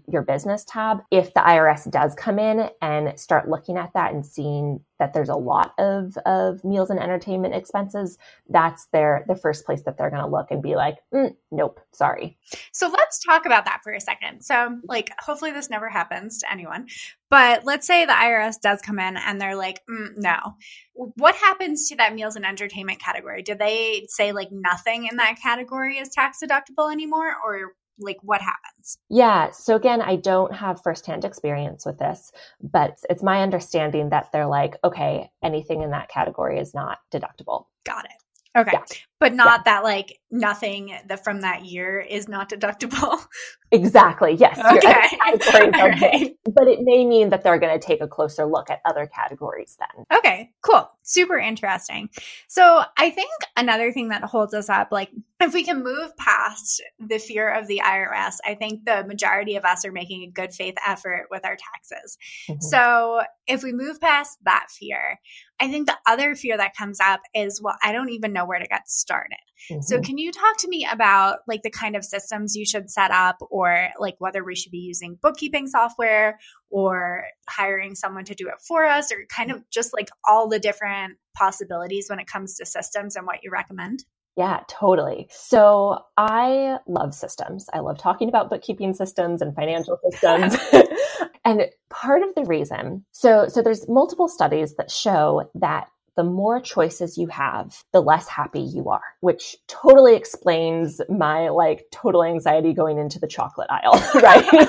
your 0.07 0.21
business 0.21 0.63
tab. 0.65 0.99
If 1.11 1.33
the 1.33 1.39
IRS 1.39 1.89
does 1.89 2.15
come 2.15 2.39
in 2.39 2.69
and 2.81 3.19
start 3.19 3.49
looking 3.49 3.77
at 3.77 3.93
that 3.93 4.13
and 4.13 4.25
seeing 4.25 4.81
that 4.99 5.13
there's 5.13 5.29
a 5.29 5.35
lot 5.35 5.73
of, 5.79 6.17
of 6.25 6.63
meals 6.63 6.89
and 6.89 6.99
entertainment 6.99 7.55
expenses, 7.55 8.17
that's 8.49 8.87
their 8.87 9.23
the 9.27 9.35
first 9.35 9.65
place 9.65 9.81
that 9.83 9.97
they're 9.97 10.09
going 10.09 10.21
to 10.21 10.29
look 10.29 10.51
and 10.51 10.61
be 10.61 10.75
like, 10.75 10.97
mm, 11.13 11.33
nope, 11.51 11.79
sorry. 11.93 12.37
So 12.73 12.89
let's 12.89 13.19
talk 13.19 13.45
about 13.45 13.65
that 13.65 13.79
for 13.83 13.93
a 13.93 14.01
second. 14.01 14.41
So, 14.41 14.77
like, 14.83 15.11
hopefully 15.19 15.51
this 15.51 15.69
never 15.69 15.89
happens 15.89 16.39
to 16.39 16.51
anyone, 16.51 16.87
but 17.29 17.63
let's 17.63 17.87
say 17.87 18.05
the 18.05 18.11
IRS 18.11 18.59
does 18.61 18.81
come 18.81 18.99
in 18.99 19.15
and 19.17 19.39
they're 19.39 19.55
like, 19.55 19.81
mm, 19.89 20.17
no. 20.17 20.55
What 20.93 21.35
happens 21.35 21.87
to 21.89 21.95
that 21.95 22.13
meals 22.13 22.35
and 22.35 22.45
entertainment 22.45 22.99
category? 22.99 23.41
Do 23.41 23.55
they 23.55 24.05
say 24.09 24.33
like 24.33 24.51
nothing 24.51 25.07
in 25.09 25.17
that 25.17 25.37
category 25.41 25.97
is 25.97 26.09
tax 26.09 26.39
deductible 26.43 26.91
anymore, 26.91 27.33
or 27.45 27.73
like 27.99 28.17
what 28.21 28.41
happens? 28.41 28.97
Yeah. 29.09 29.51
So 29.51 29.75
again, 29.75 30.01
I 30.01 30.15
don't 30.15 30.53
have 30.53 30.81
firsthand 30.81 31.25
experience 31.25 31.85
with 31.85 31.99
this, 31.99 32.31
but 32.61 32.97
it's 33.09 33.23
my 33.23 33.41
understanding 33.41 34.09
that 34.09 34.31
they're 34.31 34.47
like, 34.47 34.75
okay, 34.83 35.29
anything 35.43 35.81
in 35.81 35.91
that 35.91 36.09
category 36.09 36.59
is 36.59 36.73
not 36.73 36.99
deductible. 37.11 37.65
Got 37.83 38.05
it. 38.05 38.11
Okay. 38.57 38.71
Yeah. 38.73 38.83
But 39.19 39.33
not 39.33 39.61
yeah. 39.65 39.73
that 39.73 39.83
like 39.83 40.19
nothing 40.31 40.95
that 41.07 41.23
from 41.23 41.41
that 41.41 41.65
year 41.65 41.99
is 41.99 42.27
not 42.27 42.49
deductible. 42.49 43.19
Exactly. 43.71 44.33
Yes. 44.33 44.57
Okay. 44.57 45.69
right. 45.79 46.35
But 46.43 46.67
it 46.67 46.79
may 46.81 47.05
mean 47.05 47.29
that 47.29 47.43
they're 47.43 47.59
going 47.59 47.79
to 47.79 47.85
take 47.85 48.01
a 48.01 48.07
closer 48.07 48.45
look 48.45 48.71
at 48.71 48.79
other 48.83 49.05
categories 49.05 49.77
then. 49.79 50.17
Okay. 50.17 50.49
Cool. 50.61 50.89
Super 51.03 51.37
interesting. 51.37 52.09
So 52.47 52.81
I 52.97 53.11
think 53.11 53.29
another 53.55 53.91
thing 53.91 54.07
that 54.07 54.23
holds 54.23 54.55
us 54.55 54.69
up, 54.69 54.87
like 54.91 55.11
if 55.39 55.53
we 55.53 55.63
can 55.63 55.83
move 55.83 56.17
past 56.17 56.81
the 56.99 57.19
fear 57.19 57.47
of 57.47 57.67
the 57.67 57.83
IRS, 57.85 58.37
I 58.43 58.55
think 58.55 58.85
the 58.85 59.03
majority 59.03 59.55
of 59.55 59.65
us 59.65 59.85
are 59.85 59.91
making 59.91 60.23
a 60.23 60.31
good 60.31 60.51
faith 60.51 60.75
effort 60.83 61.27
with 61.29 61.45
our 61.45 61.55
taxes. 61.55 62.17
Mm-hmm. 62.49 62.61
So 62.61 63.21
if 63.45 63.61
we 63.61 63.71
move 63.71 64.01
past 64.01 64.39
that 64.45 64.67
fear, 64.71 65.19
I 65.59 65.69
think 65.69 65.85
the 65.85 65.97
other 66.07 66.35
fear 66.35 66.57
that 66.57 66.75
comes 66.75 66.99
up 66.99 67.21
is, 67.35 67.61
well, 67.61 67.75
I 67.83 67.91
don't 67.91 68.09
even 68.09 68.33
know 68.33 68.45
where 68.45 68.59
to 68.59 68.67
get 68.67 68.89
started. 68.89 69.08
Mm-hmm. 69.09 69.81
So 69.81 70.01
can 70.01 70.17
you 70.17 70.31
talk 70.31 70.57
to 70.59 70.67
me 70.67 70.87
about 70.89 71.39
like 71.47 71.63
the 71.63 71.69
kind 71.69 71.95
of 71.95 72.05
systems 72.05 72.55
you 72.55 72.65
should 72.65 72.89
set 72.89 73.11
up 73.11 73.37
or 73.49 73.89
like 73.99 74.15
whether 74.19 74.43
we 74.43 74.55
should 74.55 74.71
be 74.71 74.79
using 74.79 75.17
bookkeeping 75.21 75.67
software 75.67 76.39
or 76.69 77.25
hiring 77.47 77.95
someone 77.95 78.25
to 78.25 78.35
do 78.35 78.47
it 78.47 78.55
for 78.67 78.85
us 78.85 79.11
or 79.11 79.17
kind 79.33 79.51
of 79.51 79.61
just 79.69 79.93
like 79.93 80.09
all 80.27 80.47
the 80.47 80.59
different 80.59 81.17
possibilities 81.35 82.07
when 82.09 82.19
it 82.19 82.27
comes 82.27 82.55
to 82.55 82.65
systems 82.65 83.15
and 83.15 83.25
what 83.25 83.43
you 83.43 83.51
recommend? 83.51 84.03
Yeah, 84.39 84.61
totally. 84.69 85.27
So 85.31 85.99
I 86.15 86.77
love 86.87 87.13
systems. 87.13 87.65
I 87.73 87.79
love 87.79 87.97
talking 87.97 88.29
about 88.29 88.49
bookkeeping 88.49 88.93
systems 88.93 89.41
and 89.41 89.53
financial 89.53 89.97
systems. 90.09 90.55
and 91.45 91.63
part 91.89 92.23
of 92.23 92.33
the 92.35 92.45
reason, 92.45 93.03
so 93.11 93.47
so 93.49 93.61
there's 93.61 93.89
multiple 93.89 94.29
studies 94.29 94.75
that 94.75 94.91
show 94.91 95.49
that 95.55 95.89
the 96.19 96.23
more 96.25 96.59
choices 96.59 97.17
you 97.17 97.27
have, 97.27 97.81
the 97.93 98.01
less 98.01 98.27
happy 98.27 98.59
you 98.59 98.89
are, 98.89 99.15
which 99.21 99.55
totally 99.67 100.17
explains 100.17 100.99
my 101.07 101.47
like 101.47 101.85
total 101.93 102.25
anxiety 102.25 102.73
going 102.73 102.97
into 102.97 103.19
the 103.19 103.27
chocolate 103.27 103.69
aisle, 103.69 103.93
right? 104.21 104.67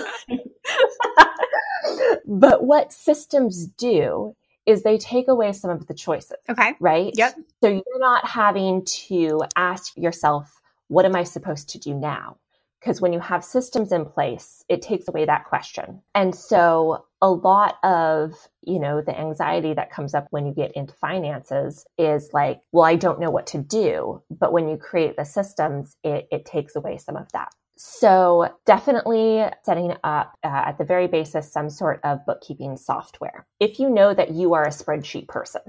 but 2.25 2.63
what 2.63 2.93
systems 2.93 3.67
do 3.67 4.37
is 4.65 4.85
they 4.85 4.97
take 4.97 5.27
away 5.27 5.53
some 5.53 5.73
of 5.73 5.89
the 5.89 5.95
choices. 5.95 6.37
Okay. 6.49 6.75
Right? 6.79 7.13
Yep. 7.17 7.35
So 7.65 7.69
you're 7.69 7.99
not 7.99 8.25
having 8.25 8.85
to 9.09 9.43
ask 9.57 9.97
yourself, 9.97 10.55
what 10.87 11.05
am 11.05 11.17
I 11.17 11.25
supposed 11.25 11.71
to 11.71 11.81
do 11.81 11.95
now? 11.95 12.37
Because 12.81 13.01
when 13.01 13.13
you 13.13 13.21
have 13.21 13.45
systems 13.45 13.93
in 13.93 14.07
place, 14.07 14.65
it 14.69 14.81
takes 14.83 15.07
away 15.07 15.27
that 15.27 15.45
question. 15.45 16.03
And 16.15 16.35
so 16.35 17.05
a 17.21 17.31
lot 17.31 17.77
of, 17.83 18.35
you 18.63 18.79
know, 18.79 19.03
the 19.03 19.19
anxiety 19.19 19.75
that 19.75 19.91
comes 19.91 20.15
up 20.15 20.27
when 20.31 20.47
you 20.47 20.55
get 20.55 20.73
into 20.73 20.95
finances 20.95 21.85
is 21.99 22.31
like, 22.33 22.63
well, 22.73 22.85
I 22.85 22.97
don't 22.97 23.21
know 23.21 23.31
what 23.31 23.49
to 23.49 23.59
do. 23.59 24.23
But 24.31 24.53
when 24.53 24.69
you 24.69 24.79
create 24.79 25.17
the 25.17 25.25
systems, 25.25 25.97
it, 26.03 26.27
it 26.33 26.47
takes 26.47 26.75
away 26.75 26.97
some 26.97 27.17
of 27.17 27.31
that. 27.33 27.53
So 27.77 28.49
definitely 28.67 29.45
setting 29.63 29.95
up 30.05 30.37
uh, 30.45 30.49
at 30.67 30.79
the 30.79 30.85
very 30.85 31.07
basis 31.07 31.51
some 31.51 31.71
sort 31.71 32.01
of 32.05 32.25
bookkeeping 32.27 32.77
software. 32.77 33.47
If 33.59 33.79
you 33.79 33.89
know 33.89 34.13
that 34.13 34.33
you 34.33 34.53
are 34.55 34.65
a 34.65 34.71
spreadsheet 34.71 35.29
person, 35.29 35.63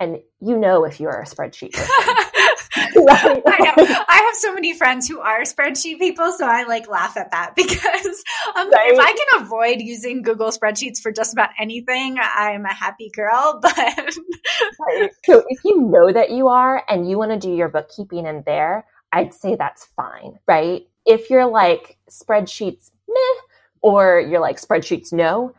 and 0.00 0.20
you 0.40 0.56
know 0.56 0.84
if 0.84 1.00
you 1.00 1.08
are 1.08 1.20
a 1.20 1.26
spreadsheet 1.26 1.74
person. 1.74 2.24
right. 2.96 3.42
I 3.46 3.58
know. 3.58 4.04
I 4.08 4.22
have 4.26 4.36
so 4.36 4.54
many 4.54 4.74
friends 4.74 5.08
who 5.08 5.20
are 5.20 5.42
spreadsheet 5.42 5.98
people, 5.98 6.32
so 6.32 6.46
I 6.46 6.64
like 6.64 6.88
laugh 6.88 7.16
at 7.16 7.30
that 7.32 7.54
because 7.56 8.24
um, 8.56 8.70
right. 8.70 8.92
if 8.92 8.98
I 8.98 9.12
can 9.12 9.42
avoid 9.42 9.80
using 9.80 10.22
Google 10.22 10.50
spreadsheets 10.50 11.00
for 11.00 11.10
just 11.10 11.32
about 11.32 11.50
anything, 11.58 12.18
I'm 12.20 12.64
a 12.64 12.74
happy 12.74 13.10
girl. 13.14 13.60
But 13.62 13.76
right. 13.76 15.10
so 15.24 15.44
if 15.48 15.64
you 15.64 15.80
know 15.82 16.12
that 16.12 16.30
you 16.30 16.48
are 16.48 16.84
and 16.88 17.08
you 17.08 17.18
want 17.18 17.32
to 17.32 17.38
do 17.38 17.52
your 17.52 17.68
bookkeeping 17.68 18.26
in 18.26 18.42
there, 18.46 18.86
I'd 19.12 19.34
say 19.34 19.56
that's 19.56 19.86
fine, 19.96 20.38
right? 20.46 20.86
If 21.06 21.30
you're 21.30 21.46
like 21.46 21.96
spreadsheets, 22.08 22.90
meh, 23.08 23.40
or 23.82 24.20
you're 24.20 24.40
like 24.40 24.60
spreadsheets, 24.60 25.12
no, 25.12 25.54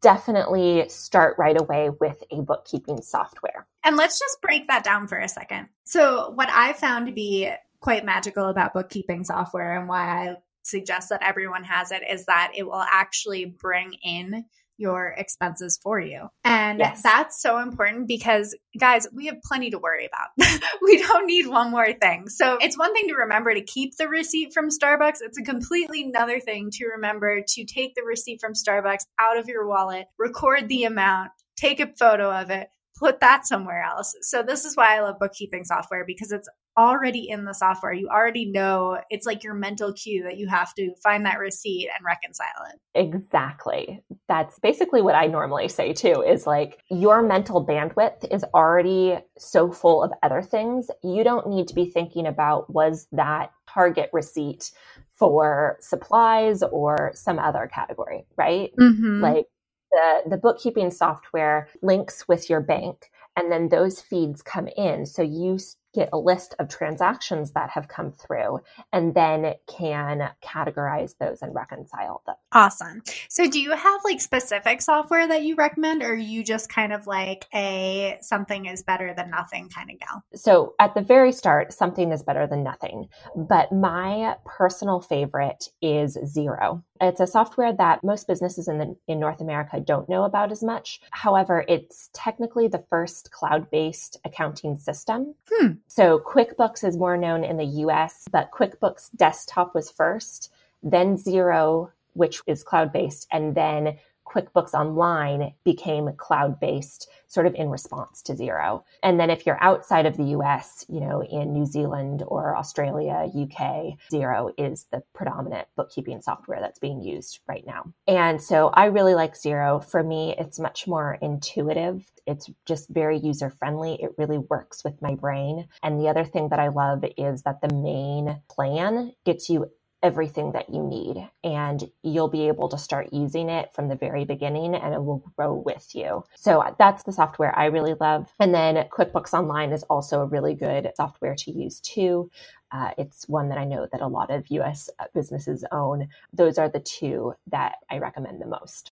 definitely 0.00 0.88
start 0.88 1.36
right 1.38 1.60
away 1.60 1.90
with 2.00 2.22
a 2.30 2.40
bookkeeping 2.40 3.02
software. 3.02 3.66
And 3.84 3.96
let's 3.96 4.18
just 4.18 4.40
break 4.40 4.68
that 4.68 4.84
down 4.84 5.06
for 5.06 5.18
a 5.18 5.28
second. 5.28 5.68
So, 5.84 6.30
what 6.34 6.48
I 6.50 6.72
found 6.72 7.06
to 7.06 7.12
be 7.12 7.50
quite 7.80 8.04
magical 8.04 8.48
about 8.48 8.74
bookkeeping 8.74 9.24
software 9.24 9.78
and 9.78 9.88
why 9.88 10.28
I 10.28 10.36
suggest 10.62 11.10
that 11.10 11.22
everyone 11.22 11.64
has 11.64 11.92
it 11.92 12.02
is 12.08 12.26
that 12.26 12.52
it 12.56 12.64
will 12.64 12.84
actually 12.90 13.44
bring 13.44 13.92
in 14.02 14.44
your 14.78 15.14
expenses 15.16 15.78
for 15.82 16.00
you. 16.00 16.28
And 16.44 16.78
yes. 16.78 17.02
that's 17.02 17.40
so 17.40 17.58
important 17.58 18.08
because, 18.08 18.56
guys, 18.78 19.06
we 19.12 19.26
have 19.26 19.36
plenty 19.42 19.70
to 19.70 19.78
worry 19.78 20.06
about. 20.06 20.60
we 20.82 20.98
don't 20.98 21.26
need 21.26 21.46
one 21.46 21.70
more 21.70 21.92
thing. 21.92 22.28
So 22.28 22.58
it's 22.60 22.78
one 22.78 22.92
thing 22.92 23.08
to 23.08 23.14
remember 23.14 23.54
to 23.54 23.62
keep 23.62 23.96
the 23.96 24.08
receipt 24.08 24.52
from 24.52 24.68
Starbucks. 24.68 25.18
It's 25.20 25.38
a 25.38 25.42
completely 25.42 26.02
another 26.02 26.40
thing 26.40 26.70
to 26.72 26.86
remember 26.86 27.40
to 27.46 27.64
take 27.64 27.94
the 27.94 28.02
receipt 28.02 28.40
from 28.40 28.52
Starbucks 28.52 29.06
out 29.18 29.38
of 29.38 29.48
your 29.48 29.66
wallet, 29.66 30.06
record 30.18 30.68
the 30.68 30.84
amount, 30.84 31.30
take 31.56 31.80
a 31.80 31.92
photo 31.98 32.30
of 32.30 32.50
it, 32.50 32.68
put 32.98 33.20
that 33.20 33.46
somewhere 33.46 33.82
else. 33.82 34.14
So 34.22 34.42
this 34.42 34.64
is 34.64 34.76
why 34.76 34.96
I 34.96 35.00
love 35.00 35.18
bookkeeping 35.18 35.64
software 35.64 36.04
because 36.06 36.32
it's 36.32 36.48
already 36.76 37.28
in 37.28 37.44
the 37.44 37.54
software. 37.54 37.92
You 37.92 38.08
already 38.08 38.44
know 38.44 38.98
it's 39.10 39.26
like 39.26 39.42
your 39.42 39.54
mental 39.54 39.92
cue 39.92 40.22
that 40.24 40.36
you 40.36 40.48
have 40.48 40.74
to 40.74 40.94
find 41.02 41.24
that 41.24 41.38
receipt 41.38 41.88
and 41.96 42.04
reconcile 42.04 42.46
it. 42.72 42.80
Exactly. 42.94 44.02
That's 44.28 44.58
basically 44.58 45.02
what 45.02 45.14
I 45.14 45.26
normally 45.26 45.68
say 45.68 45.92
too 45.92 46.22
is 46.26 46.46
like 46.46 46.82
your 46.90 47.22
mental 47.22 47.64
bandwidth 47.64 48.30
is 48.30 48.44
already 48.54 49.18
so 49.38 49.70
full 49.70 50.02
of 50.02 50.12
other 50.22 50.42
things. 50.42 50.88
You 51.02 51.24
don't 51.24 51.48
need 51.48 51.68
to 51.68 51.74
be 51.74 51.86
thinking 51.86 52.26
about 52.26 52.72
was 52.72 53.06
that 53.12 53.52
target 53.68 54.10
receipt 54.12 54.70
for 55.14 55.78
supplies 55.80 56.62
or 56.62 57.12
some 57.14 57.38
other 57.38 57.70
category, 57.72 58.26
right? 58.36 58.70
Mm-hmm. 58.78 59.22
Like 59.22 59.46
the, 59.90 60.30
the 60.30 60.36
bookkeeping 60.36 60.90
software 60.90 61.68
links 61.80 62.28
with 62.28 62.50
your 62.50 62.60
bank 62.60 63.10
and 63.36 63.52
then 63.52 63.68
those 63.68 64.00
feeds 64.00 64.42
come 64.42 64.68
in. 64.76 65.06
So 65.06 65.22
you 65.22 65.58
get 65.96 66.10
a 66.12 66.18
list 66.18 66.54
of 66.58 66.68
transactions 66.68 67.52
that 67.52 67.70
have 67.70 67.88
come 67.88 68.12
through 68.12 68.60
and 68.92 69.14
then 69.14 69.54
can 69.66 70.30
categorize 70.44 71.14
those 71.18 71.42
and 71.42 71.54
reconcile 71.54 72.22
them. 72.26 72.36
Awesome. 72.52 73.02
So 73.28 73.48
do 73.48 73.60
you 73.60 73.72
have 73.72 74.00
like 74.04 74.20
specific 74.20 74.82
software 74.82 75.26
that 75.26 75.42
you 75.42 75.56
recommend 75.56 76.02
or 76.02 76.14
you 76.14 76.44
just 76.44 76.68
kind 76.68 76.92
of 76.92 77.06
like 77.06 77.46
a 77.54 78.18
something 78.20 78.66
is 78.66 78.82
better 78.82 79.14
than 79.16 79.30
nothing 79.30 79.70
kind 79.70 79.90
of 79.90 79.98
gal? 79.98 80.22
So 80.34 80.74
at 80.78 80.94
the 80.94 81.00
very 81.00 81.32
start, 81.32 81.72
something 81.72 82.12
is 82.12 82.22
better 82.22 82.46
than 82.46 82.62
nothing. 82.62 83.08
But 83.34 83.72
my 83.72 84.36
personal 84.44 85.00
favorite 85.00 85.70
is 85.80 86.16
Xero. 86.16 86.82
It's 87.00 87.20
a 87.20 87.26
software 87.26 87.74
that 87.74 88.02
most 88.02 88.26
businesses 88.26 88.68
in 88.68 88.78
the, 88.78 88.96
in 89.06 89.20
North 89.20 89.40
America 89.40 89.80
don't 89.80 90.08
know 90.08 90.24
about 90.24 90.50
as 90.50 90.62
much. 90.62 91.00
However, 91.10 91.64
it's 91.68 92.08
technically 92.14 92.68
the 92.68 92.84
first 92.88 93.30
cloud-based 93.30 94.18
accounting 94.24 94.78
system. 94.78 95.34
Hmm. 95.50 95.72
So 95.88 96.18
QuickBooks 96.18 96.86
is 96.86 96.96
more 96.96 97.16
known 97.16 97.44
in 97.44 97.56
the 97.56 97.64
US, 97.84 98.24
but 98.30 98.50
QuickBooks 98.50 99.10
Desktop 99.16 99.74
was 99.74 99.90
first, 99.90 100.52
then 100.82 101.16
Xero, 101.16 101.90
which 102.14 102.40
is 102.46 102.62
cloud-based, 102.62 103.28
and 103.32 103.54
then 103.54 103.98
QuickBooks 104.26 104.74
Online 104.74 105.54
became 105.64 106.12
cloud 106.16 106.60
based, 106.60 107.08
sort 107.28 107.46
of 107.46 107.54
in 107.54 107.70
response 107.70 108.22
to 108.22 108.34
Xero. 108.34 108.82
And 109.02 109.18
then 109.18 109.30
if 109.30 109.46
you're 109.46 109.62
outside 109.62 110.06
of 110.06 110.16
the 110.16 110.36
US, 110.36 110.84
you 110.88 111.00
know, 111.00 111.22
in 111.22 111.52
New 111.52 111.66
Zealand 111.66 112.22
or 112.26 112.56
Australia, 112.56 113.30
UK, 113.34 113.96
Xero 114.12 114.52
is 114.58 114.86
the 114.92 115.02
predominant 115.14 115.68
bookkeeping 115.76 116.20
software 116.20 116.60
that's 116.60 116.78
being 116.78 117.00
used 117.00 117.40
right 117.48 117.66
now. 117.66 117.92
And 118.06 118.40
so 118.40 118.68
I 118.68 118.86
really 118.86 119.14
like 119.14 119.34
Xero. 119.34 119.84
For 119.84 120.02
me, 120.02 120.34
it's 120.38 120.58
much 120.58 120.86
more 120.86 121.18
intuitive. 121.22 122.04
It's 122.26 122.50
just 122.64 122.88
very 122.88 123.18
user 123.18 123.50
friendly. 123.50 124.02
It 124.02 124.10
really 124.18 124.38
works 124.38 124.82
with 124.84 125.00
my 125.00 125.14
brain. 125.14 125.68
And 125.82 126.00
the 126.00 126.08
other 126.08 126.24
thing 126.24 126.48
that 126.48 126.58
I 126.58 126.68
love 126.68 127.04
is 127.16 127.42
that 127.42 127.60
the 127.60 127.74
main 127.74 128.40
plan 128.48 129.12
gets 129.24 129.48
you 129.48 129.70
everything 130.02 130.52
that 130.52 130.70
you 130.70 130.82
need 130.82 131.28
and 131.42 131.90
you'll 132.02 132.28
be 132.28 132.48
able 132.48 132.68
to 132.68 132.78
start 132.78 133.12
using 133.12 133.48
it 133.48 133.72
from 133.74 133.88
the 133.88 133.96
very 133.96 134.24
beginning 134.24 134.74
and 134.74 134.94
it 134.94 135.02
will 135.02 135.24
grow 135.36 135.54
with 135.54 135.94
you. 135.94 136.22
So 136.36 136.62
that's 136.78 137.02
the 137.02 137.12
software 137.12 137.56
I 137.58 137.66
really 137.66 137.94
love. 138.00 138.32
And 138.38 138.54
then 138.54 138.76
QuickBooks 138.90 139.32
Online 139.32 139.72
is 139.72 139.82
also 139.84 140.20
a 140.20 140.26
really 140.26 140.54
good 140.54 140.90
software 140.96 141.34
to 141.36 141.50
use 141.50 141.80
too. 141.80 142.30
Uh, 142.70 142.90
it's 142.98 143.28
one 143.28 143.48
that 143.48 143.58
I 143.58 143.64
know 143.64 143.86
that 143.90 144.00
a 144.00 144.06
lot 144.06 144.30
of 144.30 144.50
US 144.50 144.90
businesses 145.14 145.64
own. 145.72 146.08
Those 146.32 146.58
are 146.58 146.68
the 146.68 146.80
two 146.80 147.34
that 147.48 147.76
I 147.90 147.98
recommend 147.98 148.40
the 148.40 148.46
most. 148.46 148.92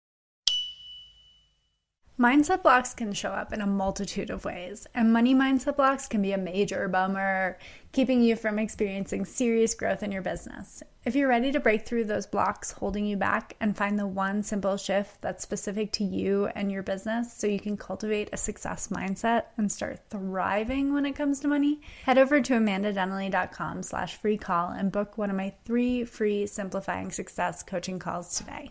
Mindset 2.22 2.62
blocks 2.62 2.94
can 2.94 3.12
show 3.12 3.30
up 3.30 3.52
in 3.52 3.60
a 3.60 3.66
multitude 3.66 4.30
of 4.30 4.44
ways, 4.44 4.86
and 4.94 5.12
money 5.12 5.34
mindset 5.34 5.74
blocks 5.74 6.06
can 6.06 6.22
be 6.22 6.30
a 6.30 6.38
major 6.38 6.86
bummer, 6.86 7.58
keeping 7.90 8.22
you 8.22 8.36
from 8.36 8.60
experiencing 8.60 9.24
serious 9.24 9.74
growth 9.74 10.04
in 10.04 10.12
your 10.12 10.22
business. 10.22 10.84
If 11.04 11.16
you're 11.16 11.28
ready 11.28 11.50
to 11.50 11.58
break 11.58 11.84
through 11.84 12.04
those 12.04 12.28
blocks 12.28 12.70
holding 12.70 13.06
you 13.06 13.16
back 13.16 13.56
and 13.60 13.76
find 13.76 13.98
the 13.98 14.06
one 14.06 14.44
simple 14.44 14.76
shift 14.76 15.20
that's 15.20 15.42
specific 15.42 15.90
to 15.94 16.04
you 16.04 16.46
and 16.54 16.70
your 16.70 16.84
business 16.84 17.32
so 17.32 17.48
you 17.48 17.58
can 17.58 17.76
cultivate 17.76 18.28
a 18.32 18.36
success 18.36 18.86
mindset 18.86 19.46
and 19.56 19.72
start 19.72 19.98
thriving 20.08 20.94
when 20.94 21.06
it 21.06 21.16
comes 21.16 21.40
to 21.40 21.48
money, 21.48 21.80
head 22.04 22.18
over 22.18 22.40
to 22.40 22.52
amandadenley.com 22.52 23.82
slash 23.82 24.14
free 24.14 24.38
call 24.38 24.68
and 24.68 24.92
book 24.92 25.18
one 25.18 25.30
of 25.30 25.34
my 25.34 25.52
three 25.64 26.04
free 26.04 26.46
Simplifying 26.46 27.10
Success 27.10 27.64
coaching 27.64 27.98
calls 27.98 28.38
today. 28.38 28.70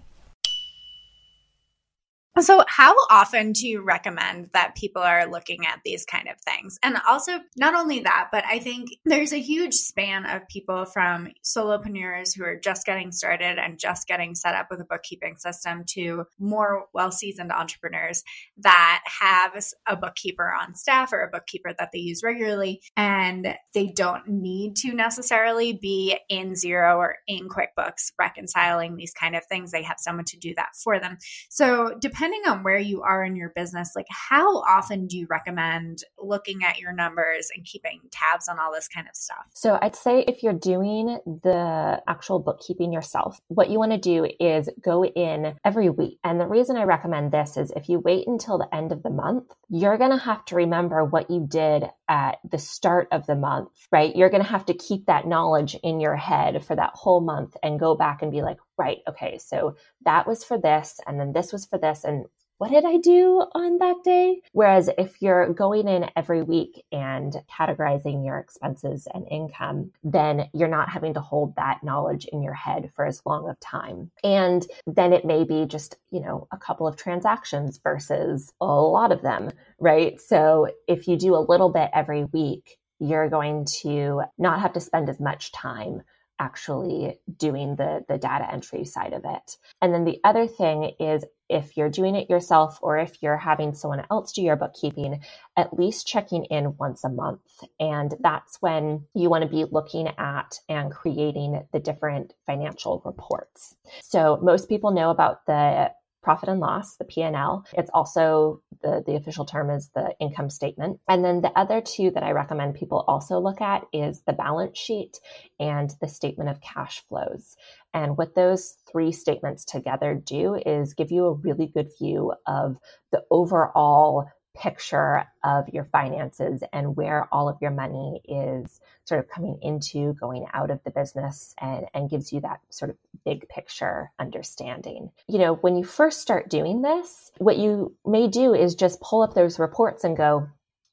So, 2.41 2.63
how 2.67 2.95
often 3.10 3.51
do 3.51 3.67
you 3.67 3.81
recommend 3.81 4.50
that 4.53 4.75
people 4.75 5.01
are 5.01 5.25
looking 5.25 5.65
at 5.65 5.81
these 5.83 6.05
kind 6.05 6.27
of 6.27 6.39
things? 6.41 6.77
And 6.83 6.98
also, 7.07 7.39
not 7.55 7.75
only 7.75 8.01
that, 8.01 8.29
but 8.31 8.43
I 8.45 8.60
think 8.60 8.89
there's 9.05 9.33
a 9.33 9.39
huge 9.39 9.74
span 9.74 10.25
of 10.25 10.48
people 10.48 10.86
from 10.86 11.29
solopreneurs 11.43 12.36
who 12.36 12.43
are 12.43 12.55
just 12.55 12.86
getting 12.86 13.12
started 13.12 13.57
and 13.57 13.79
just 13.79 14.07
getting 14.07 14.36
set 14.36 14.55
up 14.55 14.67
with 14.69 14.81
a 14.81 14.86
bookkeeping 14.86 15.38
system 15.38 15.83
to 15.89 16.25
more 16.39 16.86
well 16.93 17.12
seasoned 17.12 17.51
entrepreneurs 17.51 18.24
that 18.57 19.01
have 19.19 19.62
a 19.88 19.95
bookkeeper 19.95 20.51
on 20.51 20.75
staff 20.75 21.13
or 21.13 21.21
a 21.21 21.29
bookkeeper 21.29 21.74
that 21.77 21.89
they 21.93 22.00
use 22.00 22.21
regularly. 22.24 22.81
And 22.98 23.55
they 23.74 23.88
don't 23.88 24.27
need 24.27 24.75
to 24.77 24.93
necessarily 24.93 25.74
be 25.74 26.17
in 26.29 26.53
Xero 26.53 26.98
or 26.98 27.15
in 27.27 27.48
QuickBooks 27.48 28.12
reconciling 28.19 28.95
these 28.95 29.13
kind 29.13 29.36
of 29.36 29.45
things. 29.45 29.71
They 29.71 29.83
have 29.83 29.98
someone 30.00 30.25
to 30.25 30.38
do 30.38 30.53
that 30.55 30.69
for 30.83 31.00
them. 31.00 31.17
So, 31.50 31.95
depending 32.00 32.31
depending 32.32 32.52
on 32.52 32.64
where 32.64 32.78
you 32.78 33.02
are 33.02 33.24
in 33.24 33.36
your 33.36 33.50
business, 33.50 33.92
like 33.96 34.08
how 34.10 34.58
often 34.62 35.08
do 35.08 35.18
you 35.18 35.28
recommend 35.30 36.04
looking 36.20 36.64
at 36.64 36.80
your 36.80 36.94
numbers 36.94 37.50
and 37.56 37.66
keeping 37.66 38.00
tabs 38.12 38.48
on 38.48 38.60
all 38.60 38.72
this 38.74 38.88
kind 38.88 39.08
of 39.08 39.16
stuff? 39.16 39.46
So 39.54 39.78
I'd 39.82 39.96
say 39.96 40.24
if 40.28 40.44
you're 40.44 40.54
doing 40.54 41.20
the 41.26 42.02
actual 42.08 42.40
bookkeeping 42.40 42.94
yourself, 42.94 43.40
what 43.48 43.70
you 43.70 43.80
want 43.80 43.92
to 43.92 43.98
do 43.98 44.28
is 44.40 44.70
go 44.82 45.04
in 45.04 45.56
every 45.66 45.90
week. 45.90 46.20
And 46.24 46.40
the 46.40 46.48
reason 46.48 46.78
I 46.78 46.84
recommend 46.84 47.32
this 47.32 47.58
is 47.58 47.72
if 47.76 47.90
you 47.90 48.00
wait 48.00 48.28
until 48.28 48.58
the 48.58 48.74
end 48.74 48.92
of 48.92 49.04
the 49.04 49.10
month, 49.10 49.52
you're 49.70 49.98
going 49.98 50.12
to 50.12 50.18
have 50.18 50.46
to 50.46 50.56
remember 50.56 51.04
what 51.04 51.30
you 51.30 51.46
did 51.48 51.86
at 52.08 52.40
the 52.50 52.60
start 52.60 53.08
of 53.12 53.26
the 53.26 53.36
month, 53.36 53.70
right? 53.92 54.16
You're 54.16 54.30
going 54.30 54.44
to 54.44 54.50
have 54.50 54.66
to 54.66 54.74
keep 54.74 55.06
that 55.06 55.28
knowledge 55.28 55.76
in 55.82 56.00
your 56.00 56.16
head 56.16 56.66
for 56.66 56.76
that 56.76 56.92
whole 56.94 57.22
month 57.22 57.56
and 57.64 57.80
go 57.80 57.96
back 57.96 58.22
and 58.22 58.32
be 58.32 58.42
like, 58.42 58.58
right, 58.82 59.00
okay, 59.08 59.38
so 59.38 59.76
that 60.06 60.28
was 60.28 60.44
for 60.44 60.58
this, 60.58 61.00
and 61.06 61.20
then 61.20 61.34
this 61.34 61.54
was 61.54 61.66
for 61.66 61.78
this, 61.78 62.04
and 62.04 62.26
what 62.62 62.70
did 62.70 62.86
I 62.86 62.98
do 62.98 63.44
on 63.56 63.80
that 63.80 64.04
day? 64.04 64.42
Whereas 64.52 64.88
if 64.96 65.20
you're 65.20 65.52
going 65.52 65.88
in 65.88 66.12
every 66.16 66.44
week 66.44 66.84
and 66.92 67.34
categorizing 67.50 68.24
your 68.24 68.38
expenses 68.38 69.08
and 69.12 69.26
income, 69.32 69.90
then 70.04 70.48
you're 70.54 70.68
not 70.68 70.88
having 70.88 71.16
to 71.16 71.22
hold 71.22 71.56
that 71.56 71.84
knowledge 71.84 72.26
in 72.26 72.44
your 72.44 72.54
head 72.54 72.92
for 72.96 73.04
as 73.04 73.20
long 73.26 73.50
of 73.50 73.60
time. 73.60 74.12
And 74.24 74.64
then 74.86 75.12
it 75.12 75.26
may 75.26 75.44
be 75.44 75.66
just, 75.66 75.96
you 76.12 76.22
know, 76.22 76.48
a 76.52 76.58
couple 76.58 76.88
of 76.88 76.98
transactions 76.98 77.80
versus 77.82 78.54
a 78.62 78.66
lot 78.66 79.12
of 79.12 79.24
them, 79.24 79.50
right? 79.80 80.22
So 80.22 80.68
if 80.88 81.08
you 81.08 81.18
do 81.18 81.36
a 81.36 81.48
little 81.50 81.70
bit 81.70 81.90
every 81.96 82.26
week, 82.26 82.78
you're 83.00 83.30
going 83.30 83.66
to 83.82 84.22
not 84.38 84.62
have 84.62 84.74
to 84.74 84.80
spend 84.80 85.10
as 85.10 85.20
much 85.20 85.52
time 85.52 86.04
actually 86.41 87.19
doing 87.38 87.75
the 87.75 88.03
the 88.10 88.17
data 88.17 88.51
entry 88.51 88.83
side 88.83 89.13
of 89.13 89.21
it. 89.24 89.57
And 89.81 89.93
then 89.93 90.03
the 90.03 90.19
other 90.24 90.48
thing 90.48 90.91
is 91.00 91.24
if 91.48 91.77
you're 91.77 91.89
doing 91.89 92.15
it 92.15 92.29
yourself 92.29 92.79
or 92.81 92.98
if 92.98 93.21
you're 93.21 93.38
having 93.38 93.74
someone 93.74 94.05
else 94.10 94.31
do 94.31 94.41
your 94.41 94.55
bookkeeping, 94.55 95.21
at 95.55 95.77
least 95.77 96.07
checking 96.07 96.45
in 96.45 96.77
once 96.77 97.03
a 97.03 97.10
month. 97.10 97.41
And 97.79 98.15
that's 98.21 98.57
when 98.62 99.05
you 99.13 99.29
want 99.29 99.43
to 99.43 99.50
be 99.50 99.65
looking 99.69 100.07
at 100.17 100.60
and 100.67 100.91
creating 100.91 101.67
the 101.74 101.79
different 101.79 102.33
financial 102.45 103.01
reports. 103.05 103.75
So 104.01 104.39
most 104.41 104.69
people 104.69 104.91
know 104.91 105.12
about 105.12 105.45
the 105.45 105.91
profit 106.22 106.50
and 106.50 106.60
loss, 106.60 106.98
the 106.98 107.06
P&L. 107.06 107.65
It's 107.74 107.89
also 107.93 108.62
the, 108.82 109.04
the 109.06 109.15
official 109.15 109.45
term 109.45 109.69
is 109.69 109.89
the 109.95 110.13
income 110.19 110.50
statement. 110.50 111.00
And 111.08 111.24
then 111.24 111.41
the 111.41 111.58
other 111.58 111.82
two 111.82 112.12
that 112.12 112.24
I 112.24 112.32
recommend 112.32 112.76
people 112.76 113.04
also 113.08 113.39
look 113.39 113.62
at 113.62 113.86
is 113.93 114.22
the 114.26 114.34
balance 114.34 114.78
sheet 114.78 115.19
and 115.60 115.93
the 116.02 116.08
statement 116.08 116.50
of 116.50 116.62
cash 116.62 117.04
flows. 117.08 117.56
And 117.93 118.17
what 118.17 118.36
those 118.36 118.76
three 118.89 119.12
statements 119.12 119.65
together 119.65 120.15
do 120.15 120.56
is 120.56 120.93
give 120.93 121.12
you 121.12 121.26
a 121.26 121.34
really 121.34 121.67
good 121.67 121.89
view 122.00 122.34
of 122.45 122.78
the 123.12 123.24
overall 123.30 124.30
picture 124.56 125.26
of 125.44 125.70
your 125.70 125.86
finances 125.86 126.64
and 126.74 126.96
where 126.96 127.28
all 127.32 127.50
of 127.50 127.58
your 127.62 127.72
money 127.72 128.22
is 128.26 128.80
sort 129.06 129.20
of 129.20 129.30
coming 129.30 129.60
into, 129.62 130.14
going 130.14 130.46
out 130.54 130.72
of 130.72 130.80
the 130.84 130.92
business, 130.92 131.54
and, 131.60 131.86
and 131.94 132.10
gives 132.10 132.32
you 132.32 132.42
that 132.42 132.60
sort 132.70 132.92
of 132.92 132.98
big 133.26 133.48
picture 133.50 134.12
understanding. 134.20 135.12
You 135.28 135.40
know, 135.40 135.56
when 135.56 135.76
you 135.76 135.84
first 135.84 136.22
start 136.22 136.50
doing 136.50 136.82
this, 136.82 137.32
what 137.38 137.58
you 137.58 137.96
may 138.06 138.28
do 138.28 138.54
is 138.54 138.76
just 138.76 139.02
pull 139.02 139.22
up 139.22 139.34
those 139.34 139.60
reports 139.60 140.04
and 140.04 140.16
go, 140.18 140.48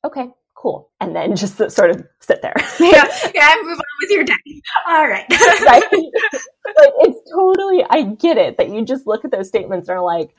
okay, 0.05 0.31
cool. 0.55 0.91
And 1.01 1.15
then 1.15 1.37
just 1.37 1.57
sort 1.71 1.91
of 1.91 2.05
sit 2.21 2.43
there. 2.43 2.55
yeah. 2.81 3.07
Yeah. 3.35 3.55
Move 3.63 3.79
on 3.79 3.85
with 4.03 4.11
your 4.11 4.25
day. 4.25 4.35
All 4.89 5.07
right. 5.09 5.27
right. 5.31 5.85
But 5.91 6.93
it's 6.99 7.31
totally, 7.31 7.85
I 7.89 8.03
get 8.03 8.37
it 8.37 8.59
that 8.59 8.71
you 8.71 8.85
just 8.85 9.07
look 9.07 9.25
at 9.25 9.31
those 9.31 9.49
statements 9.49 9.89
and 9.89 9.99
are 9.99 10.05
like, 10.05 10.35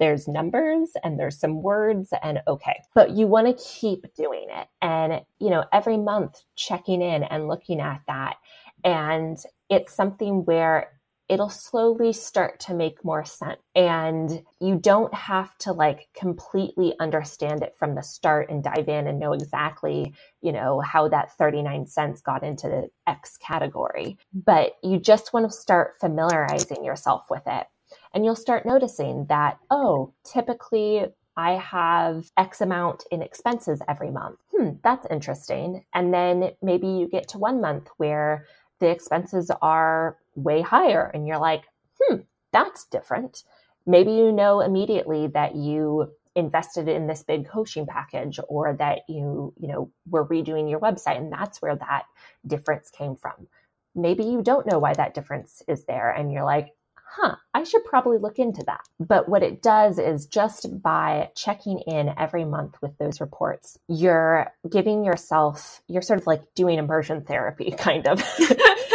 there's 0.00 0.26
numbers 0.26 0.90
and 1.04 1.20
there's 1.20 1.38
some 1.38 1.62
words 1.62 2.12
and 2.22 2.40
okay. 2.48 2.82
But 2.94 3.10
you 3.10 3.28
want 3.28 3.46
to 3.46 3.64
keep 3.64 4.12
doing 4.16 4.46
it. 4.50 4.66
And, 4.82 5.20
you 5.38 5.50
know, 5.50 5.64
every 5.72 5.98
month 5.98 6.42
checking 6.56 7.02
in 7.02 7.22
and 7.22 7.46
looking 7.46 7.80
at 7.80 8.00
that. 8.08 8.36
And 8.82 9.38
it's 9.68 9.94
something 9.94 10.44
where 10.46 10.90
it'll 11.28 11.48
slowly 11.48 12.12
start 12.12 12.58
to 12.58 12.74
make 12.74 13.04
more 13.04 13.24
sense. 13.24 13.60
And 13.76 14.42
you 14.58 14.76
don't 14.76 15.14
have 15.14 15.56
to 15.58 15.72
like 15.72 16.08
completely 16.12 16.94
understand 16.98 17.62
it 17.62 17.76
from 17.78 17.94
the 17.94 18.02
start 18.02 18.50
and 18.50 18.64
dive 18.64 18.88
in 18.88 19.06
and 19.06 19.20
know 19.20 19.32
exactly, 19.32 20.12
you 20.42 20.50
know, 20.50 20.80
how 20.80 21.08
that 21.08 21.30
39 21.36 21.86
cents 21.86 22.20
got 22.20 22.42
into 22.42 22.68
the 22.68 22.88
X 23.06 23.36
category. 23.36 24.18
But 24.34 24.72
you 24.82 24.98
just 24.98 25.32
want 25.32 25.48
to 25.48 25.56
start 25.56 25.94
familiarizing 26.00 26.84
yourself 26.84 27.26
with 27.30 27.42
it. 27.46 27.68
And 28.12 28.24
you'll 28.24 28.36
start 28.36 28.66
noticing 28.66 29.26
that, 29.26 29.58
oh, 29.70 30.12
typically 30.24 31.06
I 31.36 31.52
have 31.52 32.30
X 32.36 32.60
amount 32.60 33.04
in 33.10 33.22
expenses 33.22 33.80
every 33.88 34.10
month. 34.10 34.38
Hmm, 34.54 34.70
that's 34.82 35.06
interesting. 35.10 35.84
And 35.94 36.12
then 36.12 36.50
maybe 36.60 36.86
you 36.86 37.08
get 37.08 37.28
to 37.28 37.38
one 37.38 37.60
month 37.60 37.88
where 37.96 38.46
the 38.80 38.90
expenses 38.90 39.50
are 39.62 40.16
way 40.34 40.60
higher 40.60 41.10
and 41.14 41.26
you're 41.26 41.38
like, 41.38 41.64
hmm, 42.00 42.16
that's 42.52 42.84
different. 42.86 43.44
Maybe 43.86 44.12
you 44.12 44.32
know 44.32 44.60
immediately 44.60 45.28
that 45.28 45.54
you 45.54 46.12
invested 46.34 46.88
in 46.88 47.06
this 47.06 47.22
big 47.22 47.48
coaching 47.48 47.86
package 47.86 48.38
or 48.48 48.74
that 48.74 49.00
you, 49.08 49.52
you 49.58 49.68
know, 49.68 49.90
were 50.08 50.26
redoing 50.26 50.70
your 50.70 50.80
website 50.80 51.16
and 51.16 51.32
that's 51.32 51.60
where 51.62 51.76
that 51.76 52.04
difference 52.46 52.90
came 52.90 53.16
from. 53.16 53.48
Maybe 53.94 54.24
you 54.24 54.42
don't 54.42 54.66
know 54.66 54.78
why 54.78 54.94
that 54.94 55.14
difference 55.14 55.62
is 55.66 55.84
there 55.84 56.10
and 56.10 56.32
you're 56.32 56.44
like, 56.44 56.68
huh, 57.12 57.34
I 57.52 57.64
should 57.64 57.84
probably 57.84 58.18
look 58.18 58.38
into 58.38 58.62
that. 58.66 58.82
But 59.00 59.28
what 59.28 59.42
it 59.42 59.62
does 59.62 59.98
is 59.98 60.26
just 60.26 60.80
by 60.80 61.30
checking 61.34 61.80
in 61.80 62.14
every 62.16 62.44
month 62.44 62.76
with 62.80 62.96
those 62.98 63.20
reports, 63.20 63.78
you're 63.88 64.52
giving 64.70 65.04
yourself, 65.04 65.82
you're 65.88 66.02
sort 66.02 66.20
of 66.20 66.26
like 66.26 66.42
doing 66.54 66.78
immersion 66.78 67.22
therapy, 67.22 67.70
kind 67.78 68.06
of. 68.06 68.22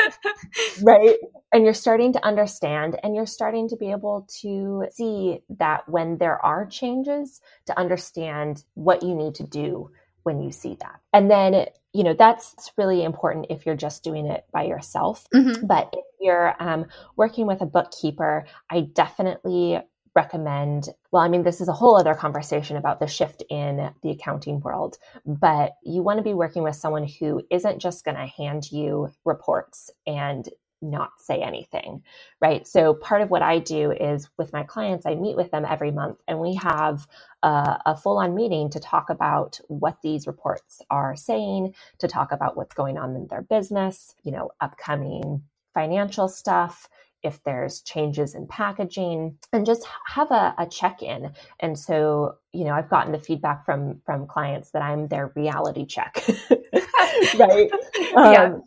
right? 0.82 1.18
And 1.52 1.66
you're 1.66 1.74
starting 1.74 2.14
to 2.14 2.26
understand 2.26 2.98
and 3.04 3.16
you're 3.16 3.26
starting 3.26 3.70
to 3.70 3.76
be 3.76 3.92
able 3.92 4.28
to 4.42 4.88
see 4.92 5.42
that 5.58 5.88
when 5.90 6.18
there 6.18 6.44
are 6.44 6.66
changes, 6.66 7.42
to 7.66 7.78
understand 7.78 8.64
what 8.76 9.04
you 9.04 9.14
need 9.14 9.36
to 9.36 9.44
do 9.44 9.92
when 10.26 10.42
you 10.42 10.52
see 10.52 10.76
that. 10.82 11.00
And 11.14 11.30
then, 11.30 11.68
you 11.94 12.04
know, 12.04 12.14
that's 12.14 12.72
really 12.78 13.04
important 13.04 13.48
if 13.50 13.66
you're 13.66 13.76
just 13.76 14.04
doing 14.04 14.26
it 14.26 14.46
by 14.52 14.64
yourself. 14.64 15.28
Mm-hmm. 15.34 15.68
But 15.68 15.90
if 15.94 16.06
you're 16.20 16.56
um, 16.60 16.86
working 17.16 17.48
with 17.48 17.62
a 17.62 17.66
bookkeeper, 17.66 18.46
I 18.70 18.82
definitely 18.82 19.80
recommend 20.16 20.88
well 21.12 21.22
i 21.22 21.28
mean 21.28 21.44
this 21.44 21.60
is 21.60 21.68
a 21.68 21.74
whole 21.74 21.98
other 21.98 22.16
conversation 22.16 22.78
about 22.78 23.02
the 23.02 23.06
shift 23.06 23.44
in 23.50 23.92
the 24.02 24.12
accounting 24.12 24.62
world 24.62 24.98
but 25.26 25.74
you 25.84 26.02
want 26.02 26.18
to 26.18 26.24
be 26.24 26.34
working 26.34 26.64
with 26.64 26.76
someone 26.76 27.06
who 27.20 27.42
isn't 27.52 27.82
just 27.82 28.06
going 28.06 28.16
to 28.16 28.26
hand 28.26 28.72
you 28.72 29.10
reports 29.26 29.92
and 30.08 30.48
not 30.82 31.12
say 31.20 31.42
anything, 31.42 32.04
right? 32.42 32.68
So 32.68 32.94
part 32.94 33.22
of 33.22 33.30
what 33.32 33.42
I 33.42 33.60
do 33.60 33.92
is 33.92 34.30
with 34.38 34.54
my 34.54 34.64
clients, 34.64 35.06
I 35.06 35.16
meet 35.16 35.38
with 35.38 35.52
them 35.52 35.66
every 35.68 35.92
month 35.92 36.20
and 36.28 36.40
we 36.40 36.56
have 36.56 37.08
a, 37.44 37.80
a 37.88 37.98
full 37.98 38.18
on 38.20 38.36
meeting 38.36 38.70
to 38.72 38.80
talk 38.80 39.10
about 39.10 39.60
what 39.68 39.98
these 40.04 40.28
reports 40.28 40.82
are 40.90 41.16
saying, 41.16 41.76
to 42.00 42.08
talk 42.08 42.32
about 42.32 42.58
what's 42.58 42.76
going 42.76 42.98
on 42.98 43.16
in 43.16 43.28
their 43.28 43.44
business, 43.44 44.16
you 44.24 44.32
know, 44.32 44.52
upcoming 44.62 45.44
financial 45.74 46.28
stuff, 46.30 46.90
if 47.24 47.44
there's 47.44 47.82
changes 47.82 48.36
in 48.36 48.48
packaging 48.48 49.38
and 49.52 49.66
just 49.66 49.86
have 50.08 50.32
a, 50.32 50.54
a 50.60 50.68
check-in 50.68 51.32
and 51.60 51.78
so 51.78 52.36
you 52.54 52.64
know 52.64 52.74
i've 52.74 52.90
gotten 52.90 53.12
the 53.12 53.20
feedback 53.20 53.66
from 53.66 54.00
from 54.06 54.28
clients 54.28 54.72
that 54.72 54.84
i'm 54.84 55.08
their 55.08 55.32
reality 55.36 55.86
check 55.86 56.24
right 57.40 57.72
yeah. 58.24 58.46
Um, 58.46 58.64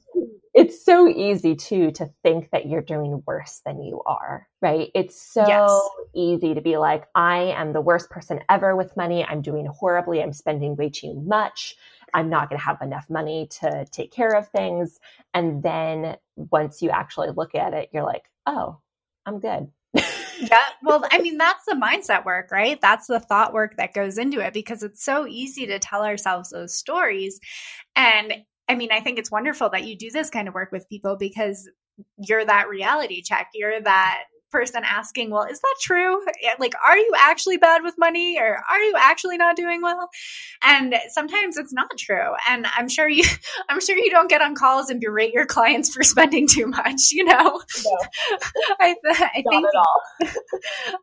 it's 0.58 0.84
so 0.84 1.06
easy 1.08 1.54
too 1.54 1.92
to 1.92 2.10
think 2.24 2.50
that 2.50 2.66
you're 2.66 2.82
doing 2.82 3.22
worse 3.24 3.62
than 3.64 3.80
you 3.80 4.02
are, 4.04 4.48
right? 4.60 4.90
It's 4.92 5.22
so 5.22 5.46
yes. 5.46 5.70
easy 6.16 6.54
to 6.54 6.60
be 6.60 6.76
like, 6.76 7.04
I 7.14 7.54
am 7.56 7.72
the 7.72 7.80
worst 7.80 8.10
person 8.10 8.40
ever 8.48 8.74
with 8.74 8.96
money. 8.96 9.24
I'm 9.24 9.40
doing 9.40 9.66
horribly. 9.66 10.20
I'm 10.20 10.32
spending 10.32 10.74
way 10.74 10.90
too 10.90 11.14
much. 11.14 11.76
I'm 12.12 12.28
not 12.28 12.48
going 12.48 12.58
to 12.58 12.64
have 12.64 12.82
enough 12.82 13.08
money 13.08 13.46
to 13.60 13.86
take 13.92 14.10
care 14.10 14.34
of 14.34 14.48
things. 14.48 14.98
And 15.32 15.62
then 15.62 16.16
once 16.34 16.82
you 16.82 16.90
actually 16.90 17.30
look 17.36 17.54
at 17.54 17.72
it, 17.72 17.90
you're 17.92 18.02
like, 18.02 18.24
oh, 18.44 18.80
I'm 19.26 19.38
good. 19.38 19.68
yeah. 19.94 20.64
Well, 20.82 21.04
I 21.08 21.20
mean, 21.20 21.38
that's 21.38 21.66
the 21.66 21.74
mindset 21.74 22.24
work, 22.24 22.50
right? 22.50 22.80
That's 22.80 23.06
the 23.06 23.20
thought 23.20 23.52
work 23.52 23.76
that 23.76 23.94
goes 23.94 24.18
into 24.18 24.40
it 24.40 24.54
because 24.54 24.82
it's 24.82 25.04
so 25.04 25.24
easy 25.24 25.66
to 25.66 25.78
tell 25.78 26.04
ourselves 26.04 26.50
those 26.50 26.74
stories. 26.74 27.38
And 27.94 28.32
I 28.68 28.74
mean, 28.74 28.90
I 28.92 29.00
think 29.00 29.18
it's 29.18 29.30
wonderful 29.30 29.70
that 29.70 29.86
you 29.86 29.96
do 29.96 30.10
this 30.10 30.30
kind 30.30 30.48
of 30.48 30.54
work 30.54 30.72
with 30.72 30.88
people 30.88 31.16
because 31.18 31.68
you're 32.18 32.44
that 32.44 32.68
reality 32.68 33.22
check. 33.22 33.48
You're 33.54 33.80
that 33.80 34.24
person 34.50 34.82
asking, 34.84 35.30
well, 35.30 35.44
is 35.44 35.60
that 35.60 35.74
true? 35.80 36.24
Like, 36.58 36.72
are 36.86 36.96
you 36.96 37.12
actually 37.18 37.56
bad 37.58 37.82
with 37.82 37.94
money 37.98 38.38
or 38.38 38.62
are 38.68 38.78
you 38.80 38.94
actually 38.98 39.36
not 39.36 39.56
doing 39.56 39.82
well? 39.82 40.08
And 40.62 40.94
sometimes 41.10 41.56
it's 41.56 41.72
not 41.72 41.90
true. 41.98 42.34
And 42.48 42.66
I'm 42.76 42.88
sure 42.88 43.08
you, 43.08 43.24
I'm 43.68 43.80
sure 43.80 43.96
you 43.96 44.10
don't 44.10 44.28
get 44.28 44.40
on 44.40 44.54
calls 44.54 44.90
and 44.90 45.00
berate 45.00 45.32
your 45.32 45.46
clients 45.46 45.94
for 45.94 46.02
spending 46.02 46.46
too 46.46 46.66
much, 46.66 47.10
you 47.12 47.24
know? 47.24 47.62
No. 47.84 47.98
I, 48.80 48.94
th- 49.04 49.20
I 49.20 49.42
think, 49.50 49.66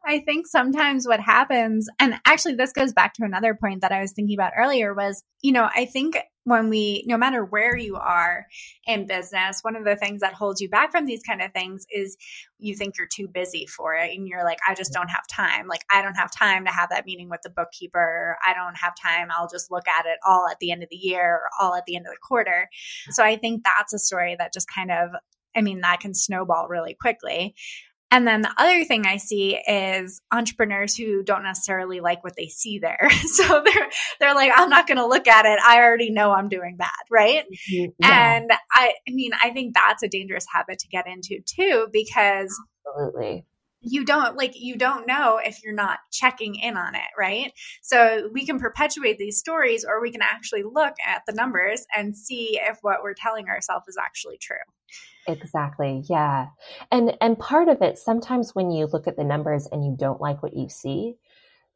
I 0.05 0.19
think 0.19 0.47
sometimes 0.47 1.07
what 1.07 1.19
happens, 1.19 1.87
and 1.99 2.15
actually 2.25 2.55
this 2.55 2.71
goes 2.71 2.93
back 2.93 3.13
to 3.15 3.23
another 3.23 3.53
point 3.53 3.81
that 3.81 3.91
I 3.91 4.01
was 4.01 4.11
thinking 4.11 4.35
about 4.35 4.53
earlier 4.57 4.93
was, 4.93 5.23
you 5.41 5.51
know, 5.51 5.69
I 5.73 5.85
think 5.85 6.17
when 6.45 6.69
we, 6.69 7.03
no 7.07 7.17
matter 7.17 7.43
where 7.43 7.75
you 7.75 7.95
are 7.95 8.45
in 8.85 9.07
business, 9.07 9.59
one 9.61 9.75
of 9.75 9.83
the 9.83 9.95
things 9.95 10.21
that 10.21 10.33
holds 10.33 10.61
you 10.61 10.69
back 10.69 10.91
from 10.91 11.05
these 11.05 11.23
kind 11.23 11.41
of 11.41 11.51
things 11.51 11.85
is 11.91 12.15
you 12.59 12.75
think 12.75 12.97
you're 12.97 13.07
too 13.07 13.27
busy 13.27 13.65
for 13.65 13.95
it. 13.95 14.15
And 14.15 14.27
you're 14.27 14.43
like, 14.43 14.59
I 14.67 14.75
just 14.75 14.93
don't 14.93 15.09
have 15.09 15.27
time. 15.27 15.67
Like, 15.67 15.81
I 15.91 16.01
don't 16.03 16.15
have 16.15 16.31
time 16.31 16.65
to 16.65 16.71
have 16.71 16.89
that 16.91 17.05
meeting 17.05 17.29
with 17.29 17.41
the 17.41 17.49
bookkeeper. 17.49 18.37
I 18.45 18.53
don't 18.53 18.77
have 18.77 18.93
time. 18.95 19.29
I'll 19.31 19.49
just 19.49 19.71
look 19.71 19.87
at 19.87 20.05
it 20.05 20.19
all 20.25 20.47
at 20.49 20.59
the 20.59 20.71
end 20.71 20.83
of 20.83 20.89
the 20.89 20.95
year 20.95 21.35
or 21.35 21.49
all 21.59 21.75
at 21.75 21.83
the 21.85 21.95
end 21.95 22.05
of 22.05 22.13
the 22.13 22.19
quarter. 22.21 22.69
So 23.09 23.23
I 23.23 23.37
think 23.37 23.63
that's 23.63 23.93
a 23.93 23.99
story 23.99 24.35
that 24.37 24.53
just 24.53 24.67
kind 24.73 24.91
of 24.91 25.09
I 25.55 25.61
mean, 25.61 25.81
that 25.81 26.01
can 26.01 26.13
snowball 26.13 26.67
really 26.67 26.95
quickly. 26.99 27.55
And 28.11 28.27
then 28.27 28.41
the 28.41 28.53
other 28.57 28.83
thing 28.85 29.05
I 29.05 29.17
see 29.17 29.55
is 29.55 30.21
entrepreneurs 30.31 30.95
who 30.95 31.23
don't 31.23 31.43
necessarily 31.43 31.99
like 31.99 32.23
what 32.23 32.35
they 32.37 32.47
see 32.47 32.79
there. 32.79 33.09
So 33.35 33.63
they're 33.65 33.89
they're 34.19 34.35
like, 34.35 34.51
I'm 34.55 34.69
not 34.69 34.87
going 34.87 34.97
to 34.97 35.07
look 35.07 35.27
at 35.27 35.45
it. 35.45 35.59
I 35.65 35.79
already 35.79 36.09
know 36.09 36.31
I'm 36.31 36.47
doing 36.47 36.77
bad, 36.77 36.89
right? 37.11 37.43
Mm-hmm. 37.43 37.91
Yeah. 37.99 38.35
And 38.35 38.51
I, 38.71 38.93
I 39.07 39.11
mean, 39.11 39.31
I 39.43 39.49
think 39.49 39.73
that's 39.73 40.03
a 40.03 40.07
dangerous 40.07 40.45
habit 40.53 40.79
to 40.79 40.87
get 40.87 41.05
into 41.05 41.39
too, 41.45 41.87
because 41.91 42.55
absolutely 42.87 43.45
you 43.85 44.03
don't 44.03 44.35
like 44.35 44.53
you 44.55 44.75
don't 44.75 45.07
know 45.07 45.39
if 45.43 45.63
you're 45.63 45.73
not 45.73 45.99
checking 46.11 46.55
in 46.55 46.75
on 46.75 46.95
it 46.95 47.01
right 47.17 47.53
so 47.81 48.29
we 48.33 48.45
can 48.45 48.59
perpetuate 48.59 49.17
these 49.17 49.37
stories 49.37 49.85
or 49.87 50.01
we 50.01 50.11
can 50.11 50.21
actually 50.21 50.63
look 50.63 50.93
at 51.05 51.21
the 51.27 51.33
numbers 51.33 51.85
and 51.95 52.17
see 52.17 52.59
if 52.61 52.79
what 52.81 53.03
we're 53.03 53.13
telling 53.13 53.47
ourselves 53.47 53.87
is 53.87 53.97
actually 53.97 54.37
true 54.37 54.57
Exactly. 55.27 56.03
Yeah. 56.07 56.47
And 56.91 57.17
and 57.19 57.39
part 57.39 57.67
of 57.67 57.81
it 57.81 57.97
sometimes 57.97 58.53
when 58.53 58.71
you 58.71 58.85
look 58.85 59.07
at 59.07 59.17
the 59.17 59.23
numbers 59.23 59.67
and 59.71 59.83
you 59.83 59.95
don't 59.97 60.21
like 60.21 60.43
what 60.43 60.55
you 60.55 60.69
see, 60.69 61.15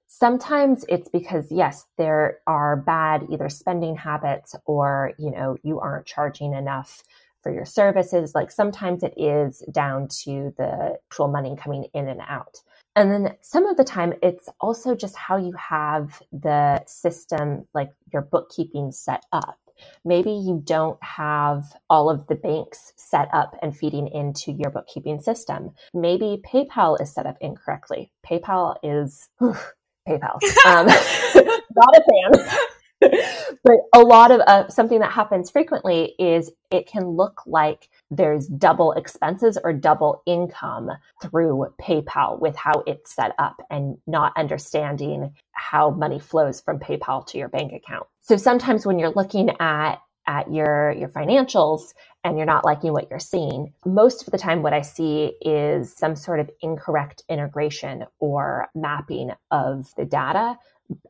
sometimes 0.07 0.85
it's 0.89 1.09
because 1.09 1.47
yes, 1.51 1.85
there 1.97 2.39
are 2.45 2.75
bad 2.75 3.25
either 3.31 3.49
spending 3.49 3.95
habits 3.95 4.55
or, 4.65 5.13
you 5.17 5.31
know, 5.31 5.57
you 5.63 5.79
aren't 5.79 6.05
charging 6.05 6.53
enough 6.53 7.03
for 7.41 7.51
your 7.53 7.65
services. 7.65 8.33
Like 8.35 8.51
sometimes 8.51 9.03
it 9.03 9.13
is 9.17 9.63
down 9.71 10.07
to 10.23 10.53
the 10.57 10.97
actual 11.11 11.27
money 11.27 11.55
coming 11.55 11.85
in 11.93 12.07
and 12.07 12.21
out. 12.27 12.57
And 12.95 13.11
then 13.11 13.35
some 13.41 13.65
of 13.65 13.77
the 13.77 13.83
time, 13.83 14.13
it's 14.21 14.49
also 14.59 14.95
just 14.95 15.15
how 15.15 15.37
you 15.37 15.53
have 15.53 16.21
the 16.31 16.83
system, 16.85 17.65
like 17.73 17.91
your 18.11 18.23
bookkeeping 18.23 18.91
set 18.91 19.23
up 19.31 19.57
maybe 20.05 20.31
you 20.31 20.61
don't 20.63 21.01
have 21.03 21.65
all 21.89 22.09
of 22.09 22.27
the 22.27 22.35
banks 22.35 22.93
set 22.95 23.29
up 23.33 23.55
and 23.61 23.75
feeding 23.75 24.07
into 24.07 24.51
your 24.51 24.71
bookkeeping 24.71 25.21
system. 25.21 25.71
Maybe 25.93 26.41
PayPal 26.45 27.01
is 27.01 27.13
set 27.13 27.25
up 27.25 27.37
incorrectly. 27.41 28.11
PayPal 28.25 28.75
is 28.83 29.29
whew, 29.39 29.55
PayPal. 30.07 30.39
Um, 30.65 30.87
not 31.75 31.95
a 31.95 32.03
fan. 32.03 32.57
but 33.63 33.73
a 33.93 33.99
lot 33.99 34.31
of 34.31 34.41
uh, 34.41 34.67
something 34.67 34.99
that 34.99 35.11
happens 35.11 35.49
frequently 35.49 36.15
is 36.19 36.51
it 36.71 36.87
can 36.87 37.07
look 37.07 37.41
like 37.45 37.89
there's 38.11 38.47
double 38.47 38.91
expenses 38.93 39.57
or 39.63 39.73
double 39.73 40.21
income 40.25 40.89
through 41.21 41.65
PayPal 41.81 42.39
with 42.39 42.55
how 42.55 42.83
it's 42.85 43.15
set 43.15 43.33
up 43.39 43.61
and 43.69 43.97
not 44.05 44.33
understanding 44.35 45.33
how 45.53 45.91
money 45.91 46.19
flows 46.19 46.61
from 46.61 46.79
PayPal 46.79 47.25
to 47.27 47.37
your 47.37 47.49
bank 47.49 47.71
account. 47.73 48.07
So 48.21 48.37
sometimes 48.37 48.85
when 48.85 48.99
you're 48.99 49.11
looking 49.11 49.49
at 49.59 49.99
at 50.27 50.53
your 50.53 50.91
your 50.91 51.09
financials 51.09 51.93
and 52.23 52.37
you're 52.37 52.45
not 52.45 52.63
liking 52.63 52.93
what 52.93 53.09
you're 53.09 53.19
seeing 53.19 53.73
most 53.83 54.21
of 54.21 54.31
the 54.31 54.37
time 54.37 54.61
what 54.61 54.73
i 54.73 54.81
see 54.81 55.33
is 55.41 55.91
some 55.91 56.15
sort 56.15 56.39
of 56.39 56.49
incorrect 56.61 57.23
integration 57.29 58.05
or 58.19 58.67
mapping 58.75 59.31
of 59.49 59.89
the 59.97 60.05
data 60.05 60.55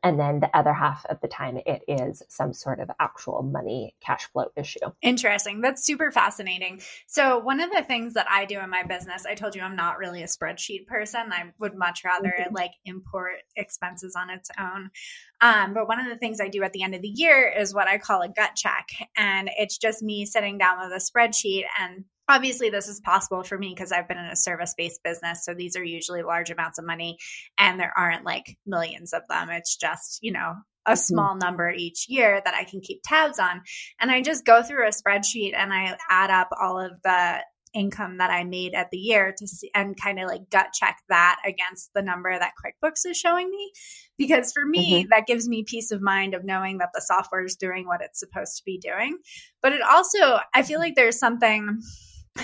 and 0.02 0.18
then 0.18 0.40
the 0.40 0.56
other 0.56 0.72
half 0.72 1.04
of 1.06 1.20
the 1.20 1.28
time 1.28 1.58
it 1.66 1.82
is 1.88 2.22
some 2.28 2.52
sort 2.52 2.80
of 2.80 2.90
actual 3.00 3.42
money 3.42 3.94
cash 4.00 4.26
flow 4.26 4.46
issue. 4.56 4.78
Interesting. 5.02 5.60
That's 5.60 5.84
super 5.84 6.10
fascinating. 6.10 6.80
So 7.06 7.38
one 7.38 7.60
of 7.60 7.70
the 7.70 7.82
things 7.82 8.14
that 8.14 8.26
i 8.30 8.44
do 8.44 8.60
in 8.60 8.70
my 8.70 8.82
business 8.82 9.26
i 9.26 9.34
told 9.34 9.54
you 9.54 9.62
i'm 9.62 9.76
not 9.76 9.98
really 9.98 10.22
a 10.22 10.26
spreadsheet 10.26 10.86
person. 10.86 11.32
I 11.32 11.52
would 11.58 11.74
much 11.74 12.04
rather 12.04 12.34
mm-hmm. 12.38 12.54
like 12.54 12.72
import 12.84 13.36
expenses 13.56 14.14
on 14.16 14.30
its 14.30 14.50
own. 14.58 14.90
Um, 15.40 15.74
but 15.74 15.88
one 15.88 16.00
of 16.00 16.06
the 16.06 16.16
things 16.16 16.40
i 16.40 16.48
do 16.48 16.62
at 16.62 16.72
the 16.72 16.82
end 16.82 16.94
of 16.94 17.02
the 17.02 17.08
year 17.08 17.52
is 17.56 17.74
what 17.74 17.88
i 17.88 17.98
call 17.98 18.22
a 18.22 18.28
gut 18.28 18.56
check. 18.56 18.88
And 19.16 19.50
it's 19.58 19.78
just 19.78 20.02
me 20.02 20.26
sitting 20.26 20.58
down 20.58 20.78
with 20.80 20.92
a 20.92 21.10
spreadsheet 21.10 21.64
and 21.78 22.04
obviously 22.30 22.70
this 22.70 22.88
is 22.88 23.00
possible 23.00 23.42
for 23.42 23.58
me 23.58 23.72
because 23.74 23.92
I've 23.92 24.08
been 24.08 24.18
in 24.18 24.26
a 24.26 24.36
service 24.36 24.74
based 24.76 25.02
business. 25.02 25.44
So 25.44 25.52
these 25.52 25.76
are 25.76 25.84
usually 25.84 26.22
large 26.22 26.50
amounts 26.50 26.78
of 26.78 26.86
money 26.86 27.18
and 27.58 27.78
there 27.78 27.92
aren't 27.96 28.24
like 28.24 28.56
millions 28.64 29.12
of 29.12 29.22
them. 29.28 29.50
It's 29.50 29.76
just, 29.76 30.20
you 30.22 30.32
know, 30.32 30.54
a 30.86 30.92
mm-hmm. 30.92 30.96
small 30.96 31.36
number 31.36 31.70
each 31.70 32.06
year 32.08 32.40
that 32.44 32.54
I 32.54 32.64
can 32.64 32.80
keep 32.80 33.00
tabs 33.04 33.38
on. 33.38 33.62
And 34.00 34.10
I 34.10 34.22
just 34.22 34.44
go 34.44 34.62
through 34.62 34.86
a 34.86 34.90
spreadsheet 34.90 35.54
and 35.56 35.72
I 35.72 35.96
add 36.08 36.30
up 36.30 36.48
all 36.58 36.80
of 36.80 36.92
the 37.02 37.40
income 37.72 38.18
that 38.18 38.30
I 38.30 38.44
made 38.44 38.74
at 38.74 38.90
the 38.90 38.98
year 38.98 39.32
to 39.36 39.46
see 39.46 39.70
and 39.74 39.96
kind 40.00 40.18
of 40.18 40.28
like 40.28 40.50
gut 40.50 40.68
check 40.74 40.98
that 41.08 41.36
against 41.44 41.90
the 41.94 42.02
number 42.02 42.36
that 42.36 42.52
QuickBooks 42.64 43.08
is 43.08 43.16
showing 43.16 43.50
me. 43.50 43.72
Because 44.18 44.52
for 44.52 44.64
me, 44.64 45.02
mm-hmm. 45.02 45.08
that 45.10 45.26
gives 45.26 45.48
me 45.48 45.64
peace 45.64 45.92
of 45.92 46.02
mind 46.02 46.34
of 46.34 46.44
knowing 46.44 46.78
that 46.78 46.90
the 46.94 47.00
software 47.00 47.44
is 47.44 47.56
doing 47.56 47.86
what 47.86 48.02
it's 48.02 48.18
supposed 48.20 48.56
to 48.58 48.62
be 48.64 48.78
doing. 48.78 49.18
But 49.62 49.72
it 49.72 49.82
also, 49.82 50.38
I 50.54 50.62
feel 50.62 50.80
like 50.80 50.94
there's 50.94 51.18
something 51.18 51.80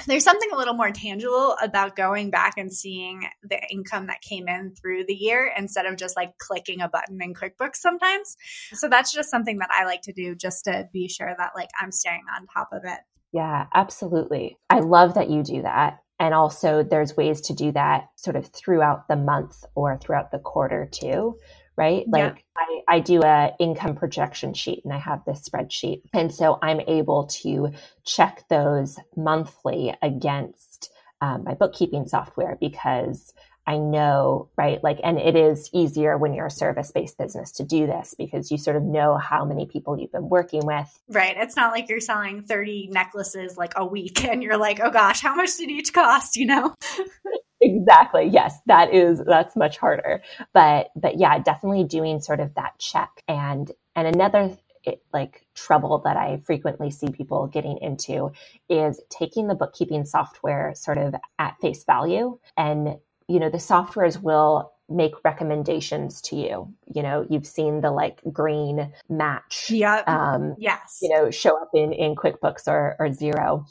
there's 0.07 0.25
something 0.25 0.51
a 0.53 0.57
little 0.57 0.75
more 0.75 0.91
tangible 0.91 1.57
about 1.63 1.97
going 1.97 2.31
back 2.31 2.55
and 2.57 2.73
seeing 2.73 3.27
the 3.43 3.61
income 3.71 4.09
that 4.09 4.21
came 4.21 4.49
in 4.49 4.75
through 4.75 5.05
the 5.07 5.15
year 5.15 5.53
instead 5.57 5.87
of 5.87 5.97
just 5.97 6.17
like 6.17 6.37
clicking 6.39 6.81
a 6.81 6.89
button 6.89 7.21
in 7.23 7.35
QuickBooks 7.35 7.77
sometimes. 7.77 8.37
So 8.73 8.89
that's 8.89 9.13
just 9.13 9.31
something 9.31 9.59
that 9.59 9.71
I 9.77 9.85
like 9.85 10.03
to 10.03 10.13
do 10.13 10.35
just 10.35 10.65
to 10.65 10.89
be 10.93 11.09
sure 11.09 11.35
that 11.39 11.53
like 11.55 11.71
I'm 11.81 11.93
staying 11.93 12.25
on 12.37 12.47
top 12.47 12.71
of 12.73 12.83
it. 12.85 12.99
Yeah, 13.33 13.67
absolutely. 13.75 14.59
I 14.71 14.81
love 14.81 15.15
that 15.15 15.31
you 15.31 15.43
do 15.43 15.63
that. 15.63 16.01
And 16.19 16.33
also, 16.33 16.83
there's 16.83 17.17
ways 17.17 17.43
to 17.43 17.53
do 17.53 17.73
that 17.73 18.09
sort 18.17 18.37
of 18.37 18.47
throughout 18.47 19.07
the 19.07 19.17
month 19.17 19.65
or 19.75 19.99
throughout 19.99 20.31
the 20.31 20.39
quarter 20.39 20.89
too 20.91 21.37
right? 21.77 22.05
Like 22.09 22.45
yeah. 22.59 22.83
I, 22.89 22.97
I 22.97 23.01
do 23.01 23.23
a 23.23 23.53
income 23.59 23.97
projection 23.97 24.55
sheet 24.55 24.83
and 24.85 24.93
I 24.93 24.99
have 24.99 25.25
this 25.25 25.49
spreadsheet. 25.49 26.03
And 26.13 26.33
so 26.33 26.59
I'm 26.63 26.81
able 26.81 27.27
to 27.43 27.73
check 28.05 28.45
those 28.49 28.99
monthly 29.17 29.95
against 30.03 30.91
um, 31.21 31.45
my 31.45 31.55
bookkeeping 31.55 32.07
software 32.07 32.57
because 32.61 33.33
I 33.69 33.79
know, 33.79 34.49
right? 34.57 34.83
Like, 34.83 35.01
and 35.03 35.19
it 35.19 35.35
is 35.35 35.69
easier 35.73 36.17
when 36.17 36.35
you're 36.35 36.47
a 36.47 36.51
service 36.51 36.93
based 36.93 37.19
business 37.19 37.51
to 37.53 37.65
do 37.65 37.87
this 37.87 38.15
because 38.17 38.51
you 38.53 38.59
sort 38.59 38.77
of 38.77 38.85
know 38.85 39.17
how 39.17 39.45
many 39.45 39.67
people 39.67 39.99
you've 39.99 40.13
been 40.13 40.29
working 40.29 40.65
with. 40.65 40.87
Right. 41.09 41.37
It's 41.37 41.57
not 41.57 41.73
like 41.73 41.89
you're 41.89 41.99
selling 41.99 42.43
30 42.43 42.91
necklaces 42.93 43.57
like 43.57 43.73
a 43.75 43.85
week 43.85 44.25
and 44.29 44.43
you're 44.43 44.57
like, 44.57 44.79
oh 44.81 44.91
gosh, 44.91 45.21
how 45.21 45.35
much 45.35 45.57
did 45.57 45.71
each 45.71 45.93
cost, 45.93 46.37
you 46.37 46.47
know? 46.47 46.75
exactly. 47.61 48.29
Yes, 48.29 48.59
that 48.67 48.93
is, 48.93 49.23
that's 49.27 49.57
much 49.57 49.79
harder. 49.79 50.23
But, 50.53 50.91
but 50.97 51.19
yeah, 51.19 51.39
definitely 51.39 51.85
doing 51.85 52.21
sort 52.21 52.41
of 52.41 52.55
that 52.55 52.79
check. 52.79 53.23
And, 53.29 53.71
and 53.95 54.07
another 54.07 54.57
it, 54.85 55.03
like 55.13 55.45
trouble 55.55 55.99
that 56.05 56.17
I 56.17 56.41
frequently 56.45 56.91
see 56.91 57.09
people 57.09 57.49
getting 57.49 57.79
into 57.79 58.31
is 58.69 59.01
taking 59.11 59.49
the 59.49 59.55
bookkeeping 59.55 60.05
software 60.05 60.75
sort 60.77 60.99
of 60.99 61.15
at 61.39 61.57
face 61.61 61.85
value 61.85 62.39
and 62.57 62.97
you 63.29 63.41
know, 63.41 63.51
the 63.51 63.59
softwares 63.59 64.23
will 64.23 64.73
make 64.89 65.13
recommendations 65.25 66.21
to 66.23 66.37
you. 66.37 66.73
You 66.95 67.03
know, 67.03 67.27
you've 67.29 67.47
seen 67.47 67.81
the 67.81 67.91
like 67.91 68.21
green 68.33 68.93
match. 69.09 69.69
Yeah. 69.69 70.03
Um, 70.07 70.55
yes. 70.59 71.01
You 71.03 71.11
know, 71.11 71.31
show 71.31 71.61
up 71.61 71.71
in, 71.75 71.93
in 71.93 72.15
QuickBooks 72.15 72.69
or, 72.69 72.95
or 73.01 73.09
Xero. 73.09 73.67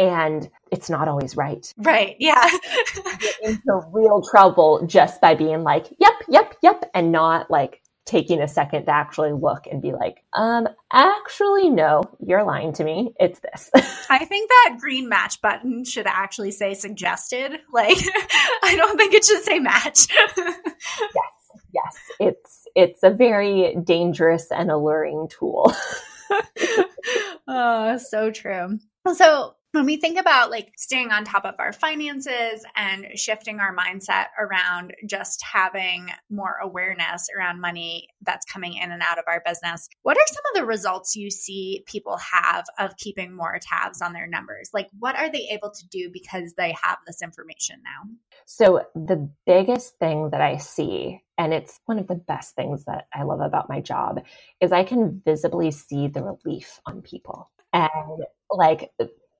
And 0.00 0.48
it's 0.72 0.88
not 0.88 1.08
always 1.08 1.36
right. 1.36 1.72
Right. 1.76 2.16
Yeah. 2.18 2.48
get 3.20 3.34
into 3.42 3.82
real 3.92 4.22
trouble 4.22 4.86
just 4.86 5.20
by 5.20 5.34
being 5.34 5.62
like, 5.62 5.88
yep, 5.98 6.14
yep, 6.26 6.56
yep, 6.62 6.90
and 6.94 7.12
not 7.12 7.50
like 7.50 7.82
taking 8.10 8.40
a 8.40 8.48
second 8.48 8.86
to 8.86 8.90
actually 8.90 9.32
look 9.32 9.66
and 9.70 9.80
be 9.80 9.92
like, 9.92 10.24
um, 10.32 10.66
actually, 10.92 11.68
no, 11.70 12.02
you're 12.18 12.42
lying 12.42 12.72
to 12.72 12.82
me. 12.82 13.12
It's 13.20 13.38
this. 13.40 13.70
I 14.10 14.24
think 14.24 14.48
that 14.48 14.78
green 14.80 15.08
match 15.08 15.40
button 15.40 15.84
should 15.84 16.06
actually 16.08 16.50
say 16.50 16.74
suggested. 16.74 17.52
Like, 17.72 17.96
I 18.62 18.74
don't 18.76 18.96
think 18.96 19.14
it 19.14 19.24
should 19.24 19.44
say 19.44 19.60
match. 19.60 20.08
yes, 20.36 21.62
yes. 21.72 21.98
It's, 22.18 22.66
it's 22.74 23.02
a 23.04 23.10
very 23.10 23.76
dangerous 23.84 24.50
and 24.50 24.70
alluring 24.70 25.28
tool. 25.28 25.72
oh, 27.46 27.98
so 27.98 28.30
true. 28.32 28.78
So, 29.14 29.54
when 29.72 29.86
we 29.86 29.96
think 29.96 30.18
about 30.18 30.50
like 30.50 30.72
staying 30.76 31.12
on 31.12 31.24
top 31.24 31.44
of 31.44 31.54
our 31.58 31.72
finances 31.72 32.64
and 32.74 33.06
shifting 33.14 33.60
our 33.60 33.74
mindset 33.74 34.26
around 34.38 34.92
just 35.06 35.42
having 35.42 36.10
more 36.28 36.56
awareness 36.62 37.28
around 37.36 37.60
money 37.60 38.08
that's 38.22 38.44
coming 38.46 38.74
in 38.74 38.90
and 38.90 39.02
out 39.02 39.18
of 39.18 39.24
our 39.28 39.42
business, 39.44 39.88
what 40.02 40.16
are 40.16 40.26
some 40.26 40.42
of 40.52 40.60
the 40.60 40.66
results 40.66 41.14
you 41.14 41.30
see 41.30 41.84
people 41.86 42.16
have 42.16 42.64
of 42.78 42.96
keeping 42.96 43.34
more 43.34 43.58
tabs 43.60 44.02
on 44.02 44.12
their 44.12 44.26
numbers? 44.26 44.70
Like, 44.74 44.88
what 44.98 45.16
are 45.16 45.30
they 45.30 45.48
able 45.52 45.70
to 45.70 45.88
do 45.88 46.10
because 46.12 46.54
they 46.56 46.74
have 46.82 46.98
this 47.06 47.22
information 47.22 47.80
now? 47.84 48.10
So, 48.46 48.82
the 48.94 49.30
biggest 49.46 49.98
thing 49.98 50.30
that 50.30 50.40
I 50.40 50.56
see 50.56 51.22
and 51.38 51.54
it's 51.54 51.80
one 51.86 51.98
of 51.98 52.06
the 52.06 52.16
best 52.16 52.54
things 52.54 52.84
that 52.84 53.06
I 53.14 53.22
love 53.22 53.40
about 53.40 53.70
my 53.70 53.80
job 53.80 54.20
is 54.60 54.72
I 54.72 54.84
can 54.84 55.22
visibly 55.24 55.70
see 55.70 56.06
the 56.06 56.22
relief 56.22 56.80
on 56.84 57.00
people. 57.00 57.50
And 57.72 57.88
like 58.50 58.90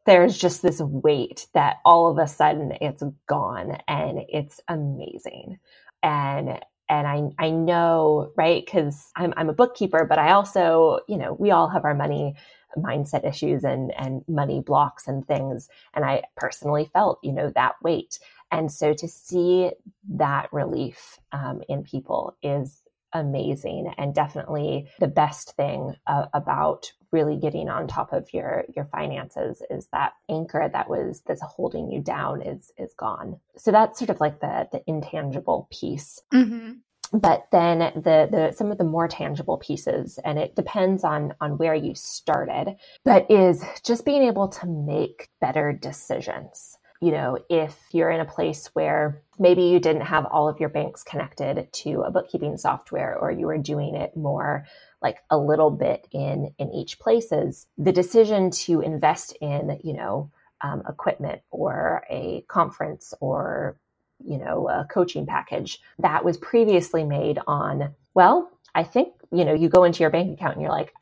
there's 0.06 0.38
just 0.38 0.62
this 0.62 0.80
weight 0.80 1.48
that 1.54 1.78
all 1.84 2.10
of 2.10 2.18
a 2.18 2.28
sudden 2.28 2.72
it's 2.80 3.02
gone 3.28 3.78
and 3.88 4.20
it's 4.28 4.60
amazing. 4.68 5.58
And 6.02 6.60
and 6.88 7.06
I 7.06 7.30
I 7.38 7.50
know, 7.50 8.32
right? 8.36 8.64
Because 8.64 9.12
I'm 9.16 9.34
I'm 9.36 9.50
a 9.50 9.54
bookkeeper, 9.54 10.06
but 10.08 10.18
I 10.18 10.32
also, 10.32 11.00
you 11.08 11.18
know, 11.18 11.34
we 11.34 11.52
all 11.52 11.68
have 11.68 11.84
our 11.84 11.94
money 11.94 12.36
mindset 12.76 13.26
issues 13.28 13.64
and 13.64 13.92
and 13.98 14.24
money 14.28 14.60
blocks 14.60 15.08
and 15.08 15.26
things. 15.26 15.68
And 15.94 16.04
I 16.04 16.24
personally 16.36 16.90
felt, 16.92 17.20
you 17.22 17.32
know, 17.32 17.52
that 17.54 17.74
weight. 17.82 18.18
And 18.52 18.72
so 18.72 18.94
to 18.94 19.08
see 19.08 19.72
that 20.10 20.52
relief 20.52 21.18
um, 21.32 21.62
in 21.68 21.84
people 21.84 22.36
is 22.42 22.82
amazing 23.12 23.92
and 23.98 24.14
definitely 24.14 24.88
the 25.00 25.08
best 25.08 25.56
thing 25.56 25.94
uh, 26.06 26.26
about 26.34 26.92
really 27.12 27.36
getting 27.36 27.68
on 27.68 27.86
top 27.86 28.12
of 28.12 28.32
your 28.32 28.64
your 28.74 28.86
finances 28.86 29.62
is 29.70 29.88
that 29.92 30.12
anchor 30.28 30.68
that 30.72 30.88
was 30.88 31.22
that's 31.26 31.42
holding 31.42 31.90
you 31.90 32.00
down 32.00 32.42
is 32.42 32.72
is 32.78 32.94
gone. 32.94 33.38
So 33.56 33.70
that's 33.70 33.98
sort 33.98 34.10
of 34.10 34.20
like 34.20 34.40
the 34.40 34.68
the 34.72 34.82
intangible 34.86 35.68
piece. 35.70 36.20
Mm-hmm. 36.32 36.72
but 37.12 37.46
then 37.50 37.78
the 37.96 38.28
the 38.30 38.52
some 38.56 38.70
of 38.70 38.78
the 38.78 38.84
more 38.84 39.08
tangible 39.08 39.58
pieces 39.58 40.18
and 40.24 40.38
it 40.38 40.54
depends 40.54 41.02
on 41.02 41.34
on 41.40 41.58
where 41.58 41.74
you 41.74 41.94
started 41.94 42.76
but 43.04 43.28
is 43.30 43.64
just 43.84 44.04
being 44.04 44.22
able 44.22 44.48
to 44.48 44.66
make 44.66 45.28
better 45.40 45.72
decisions 45.72 46.76
you 47.00 47.12
know, 47.12 47.38
if 47.48 47.76
you're 47.92 48.10
in 48.10 48.20
a 48.20 48.26
place 48.26 48.66
where 48.74 49.22
maybe 49.38 49.62
you 49.62 49.80
didn't 49.80 50.02
have 50.02 50.26
all 50.26 50.48
of 50.48 50.60
your 50.60 50.68
banks 50.68 51.02
connected 51.02 51.72
to 51.72 52.02
a 52.02 52.10
bookkeeping 52.10 52.58
software 52.58 53.16
or 53.18 53.30
you 53.30 53.46
were 53.46 53.58
doing 53.58 53.94
it 53.94 54.16
more 54.16 54.66
like 55.02 55.18
a 55.30 55.38
little 55.38 55.70
bit 55.70 56.06
in 56.12 56.52
in 56.58 56.70
each 56.72 56.98
places, 56.98 57.66
the 57.78 57.92
decision 57.92 58.50
to 58.50 58.82
invest 58.82 59.34
in, 59.40 59.80
you 59.82 59.94
know, 59.94 60.30
um, 60.60 60.82
equipment 60.88 61.40
or 61.50 62.04
a 62.10 62.44
conference 62.48 63.14
or 63.20 63.78
you 64.22 64.38
know 64.38 64.68
a 64.68 64.86
coaching 64.92 65.26
package 65.26 65.80
that 65.98 66.24
was 66.24 66.36
previously 66.36 67.04
made 67.04 67.38
on 67.46 67.94
well 68.12 68.50
i 68.74 68.82
think 68.82 69.14
you 69.32 69.44
know 69.44 69.54
you 69.54 69.68
go 69.68 69.84
into 69.84 70.00
your 70.00 70.10
bank 70.10 70.32
account 70.34 70.54
and 70.54 70.62
you're 70.62 70.70
like 70.70 70.92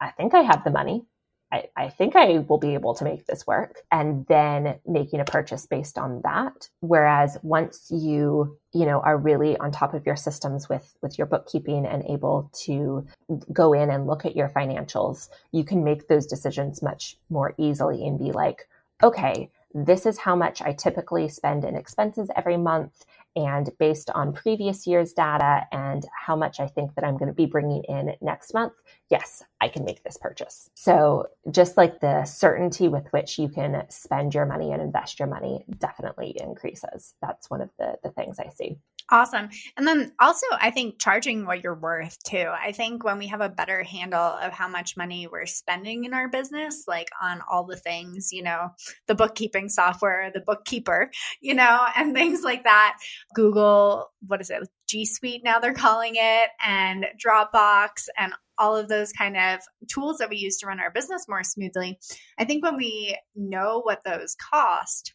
i 0.00 0.10
think 0.10 0.34
i 0.34 0.42
have 0.42 0.62
the 0.64 0.70
money 0.70 1.04
I, 1.52 1.64
I 1.76 1.88
think 1.88 2.14
I 2.14 2.38
will 2.38 2.58
be 2.58 2.74
able 2.74 2.94
to 2.94 3.04
make 3.04 3.26
this 3.26 3.46
work. 3.46 3.80
And 3.90 4.26
then 4.26 4.78
making 4.86 5.20
a 5.20 5.24
purchase 5.24 5.66
based 5.66 5.98
on 5.98 6.20
that. 6.24 6.68
Whereas 6.80 7.38
once 7.42 7.88
you, 7.90 8.58
you 8.72 8.86
know, 8.86 9.00
are 9.00 9.16
really 9.16 9.56
on 9.56 9.70
top 9.70 9.94
of 9.94 10.04
your 10.04 10.16
systems 10.16 10.68
with, 10.68 10.94
with 11.02 11.16
your 11.16 11.26
bookkeeping 11.26 11.86
and 11.86 12.04
able 12.04 12.50
to 12.64 13.06
go 13.52 13.72
in 13.72 13.90
and 13.90 14.06
look 14.06 14.24
at 14.24 14.36
your 14.36 14.48
financials, 14.50 15.28
you 15.52 15.64
can 15.64 15.84
make 15.84 16.08
those 16.08 16.26
decisions 16.26 16.82
much 16.82 17.16
more 17.30 17.54
easily 17.58 18.06
and 18.06 18.18
be 18.18 18.32
like, 18.32 18.68
okay, 19.02 19.50
this 19.74 20.06
is 20.06 20.18
how 20.18 20.34
much 20.34 20.62
I 20.62 20.72
typically 20.72 21.28
spend 21.28 21.64
in 21.64 21.76
expenses 21.76 22.30
every 22.36 22.56
month. 22.56 23.04
And 23.36 23.70
based 23.78 24.10
on 24.10 24.32
previous 24.32 24.86
year's 24.86 25.12
data 25.12 25.66
and 25.70 26.04
how 26.26 26.34
much 26.34 26.58
I 26.58 26.66
think 26.66 26.94
that 26.94 27.04
I'm 27.04 27.16
going 27.16 27.28
to 27.28 27.34
be 27.34 27.46
bringing 27.46 27.84
in 27.84 28.14
next 28.20 28.52
month, 28.54 28.72
yes, 29.10 29.44
I 29.60 29.68
can 29.68 29.84
make 29.84 30.02
this 30.02 30.16
purchase. 30.16 30.70
So, 30.74 31.26
just 31.50 31.76
like 31.76 32.00
the 32.00 32.24
certainty 32.24 32.88
with 32.88 33.06
which 33.12 33.38
you 33.38 33.48
can 33.48 33.84
spend 33.90 34.34
your 34.34 34.46
money 34.46 34.72
and 34.72 34.82
invest 34.82 35.18
your 35.18 35.28
money 35.28 35.64
definitely 35.78 36.36
increases. 36.40 37.14
That's 37.20 37.48
one 37.50 37.60
of 37.60 37.70
the, 37.78 37.96
the 38.02 38.10
things 38.10 38.38
I 38.40 38.48
see. 38.48 38.78
Awesome. 39.10 39.48
And 39.78 39.86
then 39.86 40.12
also, 40.20 40.44
I 40.60 40.70
think 40.70 40.98
charging 40.98 41.46
what 41.46 41.64
you're 41.64 41.74
worth 41.74 42.22
too. 42.24 42.50
I 42.52 42.72
think 42.72 43.04
when 43.04 43.16
we 43.16 43.28
have 43.28 43.40
a 43.40 43.48
better 43.48 43.82
handle 43.82 44.20
of 44.20 44.52
how 44.52 44.68
much 44.68 44.98
money 44.98 45.26
we're 45.26 45.46
spending 45.46 46.04
in 46.04 46.12
our 46.12 46.28
business, 46.28 46.84
like 46.86 47.08
on 47.22 47.40
all 47.50 47.64
the 47.64 47.76
things, 47.76 48.32
you 48.32 48.42
know, 48.42 48.68
the 49.06 49.14
bookkeeping 49.14 49.70
software, 49.70 50.30
the 50.32 50.40
bookkeeper, 50.40 51.10
you 51.40 51.54
know, 51.54 51.86
and 51.96 52.14
things 52.14 52.42
like 52.42 52.64
that, 52.64 52.98
Google, 53.34 54.10
what 54.26 54.42
is 54.42 54.50
it? 54.50 54.68
G 54.86 55.06
Suite 55.06 55.42
now 55.42 55.58
they're 55.58 55.74
calling 55.74 56.14
it, 56.16 56.50
and 56.64 57.06
Dropbox, 57.22 58.08
and 58.18 58.32
all 58.58 58.76
of 58.76 58.88
those 58.88 59.12
kind 59.12 59.36
of 59.36 59.60
tools 59.88 60.18
that 60.18 60.28
we 60.28 60.36
use 60.36 60.58
to 60.58 60.66
run 60.66 60.80
our 60.80 60.90
business 60.90 61.26
more 61.28 61.44
smoothly. 61.44 61.98
I 62.38 62.44
think 62.44 62.64
when 62.64 62.76
we 62.76 63.16
know 63.36 63.80
what 63.82 64.02
those 64.04 64.34
cost, 64.34 65.14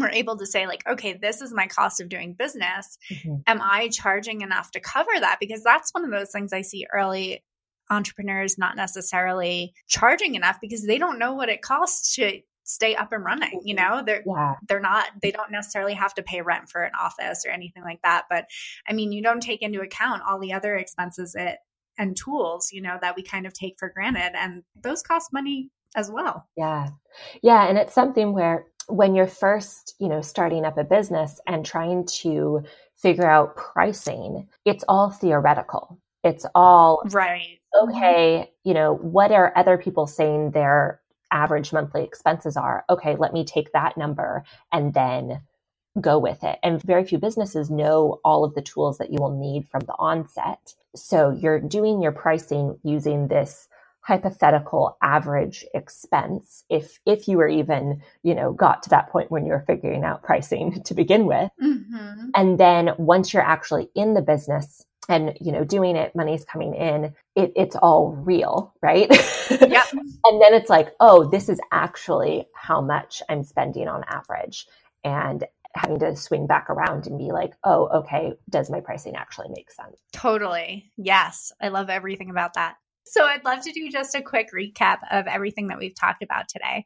we're 0.00 0.10
able 0.10 0.36
to 0.38 0.46
say 0.46 0.66
like 0.66 0.86
okay 0.88 1.14
this 1.14 1.40
is 1.40 1.52
my 1.52 1.66
cost 1.66 2.00
of 2.00 2.08
doing 2.08 2.34
business. 2.34 2.98
Mm-hmm. 3.10 3.36
am 3.46 3.60
i 3.62 3.88
charging 3.88 4.40
enough 4.40 4.70
to 4.72 4.80
cover 4.80 5.10
that? 5.18 5.38
Because 5.40 5.62
that's 5.62 5.92
one 5.92 6.04
of 6.04 6.10
those 6.10 6.30
things 6.30 6.52
i 6.52 6.62
see 6.62 6.86
early 6.92 7.42
entrepreneurs 7.90 8.56
not 8.58 8.76
necessarily 8.76 9.74
charging 9.88 10.34
enough 10.34 10.58
because 10.60 10.86
they 10.86 10.98
don't 10.98 11.18
know 11.18 11.34
what 11.34 11.48
it 11.48 11.62
costs 11.62 12.14
to 12.16 12.40
stay 12.64 12.96
up 12.96 13.12
and 13.12 13.24
running 13.24 13.60
you 13.64 13.74
know? 13.74 14.02
They're 14.04 14.22
yeah. 14.26 14.54
they're 14.68 14.80
not 14.80 15.06
they 15.22 15.30
don't 15.30 15.52
necessarily 15.52 15.94
have 15.94 16.14
to 16.14 16.22
pay 16.22 16.40
rent 16.40 16.68
for 16.68 16.82
an 16.82 16.92
office 16.98 17.44
or 17.46 17.50
anything 17.50 17.82
like 17.82 18.00
that. 18.02 18.24
But 18.30 18.46
i 18.88 18.92
mean 18.92 19.12
you 19.12 19.22
don't 19.22 19.42
take 19.42 19.62
into 19.62 19.80
account 19.80 20.22
all 20.26 20.38
the 20.38 20.52
other 20.54 20.74
expenses 20.76 21.34
it 21.34 21.58
and 21.98 22.16
tools 22.16 22.70
you 22.72 22.82
know 22.82 22.98
that 23.00 23.16
we 23.16 23.22
kind 23.22 23.46
of 23.46 23.52
take 23.52 23.76
for 23.78 23.88
granted 23.88 24.32
and 24.34 24.62
those 24.80 25.02
cost 25.02 25.32
money 25.32 25.70
as 25.94 26.10
well. 26.10 26.48
Yeah. 26.56 26.88
Yeah 27.42 27.66
and 27.66 27.78
it's 27.78 27.94
something 27.94 28.32
where 28.32 28.66
when 28.88 29.14
you're 29.14 29.26
first, 29.26 29.94
you 29.98 30.08
know, 30.08 30.20
starting 30.20 30.64
up 30.64 30.78
a 30.78 30.84
business 30.84 31.40
and 31.46 31.64
trying 31.64 32.06
to 32.06 32.62
figure 32.96 33.28
out 33.28 33.56
pricing, 33.56 34.48
it's 34.64 34.84
all 34.88 35.10
theoretical. 35.10 35.98
It's 36.22 36.46
all 36.54 37.02
right. 37.10 37.58
Mm-hmm. 37.74 37.90
Okay, 37.90 38.52
you 38.62 38.72
know, 38.72 38.94
what 38.94 39.32
are 39.32 39.52
other 39.56 39.76
people 39.76 40.06
saying 40.06 40.52
their 40.52 41.00
average 41.30 41.72
monthly 41.72 42.04
expenses 42.04 42.56
are? 42.56 42.84
Okay, 42.88 43.16
let 43.16 43.32
me 43.32 43.44
take 43.44 43.72
that 43.72 43.96
number 43.96 44.44
and 44.72 44.94
then 44.94 45.42
go 46.00 46.18
with 46.18 46.42
it. 46.42 46.58
And 46.62 46.82
very 46.82 47.04
few 47.04 47.18
businesses 47.18 47.70
know 47.70 48.20
all 48.24 48.44
of 48.44 48.54
the 48.54 48.62
tools 48.62 48.98
that 48.98 49.12
you 49.12 49.18
will 49.20 49.36
need 49.36 49.68
from 49.68 49.80
the 49.86 49.94
onset. 49.98 50.74
So 50.96 51.30
you're 51.30 51.60
doing 51.60 52.00
your 52.00 52.12
pricing 52.12 52.78
using 52.82 53.28
this 53.28 53.68
hypothetical 54.04 54.98
average 55.02 55.64
expense 55.72 56.64
if 56.68 57.00
if 57.06 57.26
you 57.26 57.38
were 57.38 57.48
even 57.48 58.02
you 58.22 58.34
know 58.34 58.52
got 58.52 58.82
to 58.82 58.90
that 58.90 59.08
point 59.08 59.30
when 59.30 59.46
you 59.46 59.52
were 59.52 59.64
figuring 59.66 60.04
out 60.04 60.22
pricing 60.22 60.82
to 60.84 60.94
begin 60.94 61.26
with. 61.26 61.50
Mm-hmm. 61.62 62.28
and 62.34 62.60
then 62.60 62.90
once 62.98 63.32
you're 63.32 63.42
actually 63.42 63.88
in 63.94 64.14
the 64.14 64.20
business 64.22 64.84
and 65.08 65.36
you 65.40 65.52
know 65.52 65.64
doing 65.64 65.96
it 65.96 66.14
money's 66.14 66.44
coming 66.44 66.74
in 66.74 67.14
it, 67.34 67.52
it's 67.56 67.76
all 67.76 68.12
real 68.12 68.74
right? 68.82 69.10
Yep. 69.50 69.84
and 69.92 70.40
then 70.40 70.54
it's 70.54 70.70
like 70.70 70.94
oh 71.00 71.28
this 71.28 71.48
is 71.48 71.60
actually 71.70 72.46
how 72.54 72.80
much 72.80 73.22
i'm 73.28 73.42
spending 73.42 73.88
on 73.88 74.04
average. 74.08 74.66
And 75.02 75.44
having 75.76 75.98
to 75.98 76.14
swing 76.14 76.46
back 76.46 76.70
around 76.70 77.06
and 77.06 77.18
be 77.18 77.32
like 77.32 77.52
oh 77.64 77.88
okay 77.88 78.32
does 78.48 78.70
my 78.70 78.80
pricing 78.80 79.16
actually 79.16 79.48
make 79.54 79.70
sense? 79.70 79.96
Totally. 80.12 80.90
Yes. 80.96 81.52
I 81.60 81.68
love 81.68 81.90
everything 81.90 82.30
about 82.30 82.54
that 82.54 82.76
so 83.04 83.24
I'd 83.24 83.44
love 83.44 83.62
to 83.62 83.72
do 83.72 83.88
just 83.90 84.14
a 84.14 84.22
quick 84.22 84.48
recap 84.54 84.98
of 85.10 85.26
everything 85.26 85.68
that 85.68 85.78
we've 85.78 85.94
talked 85.94 86.22
about 86.22 86.48
today. 86.48 86.84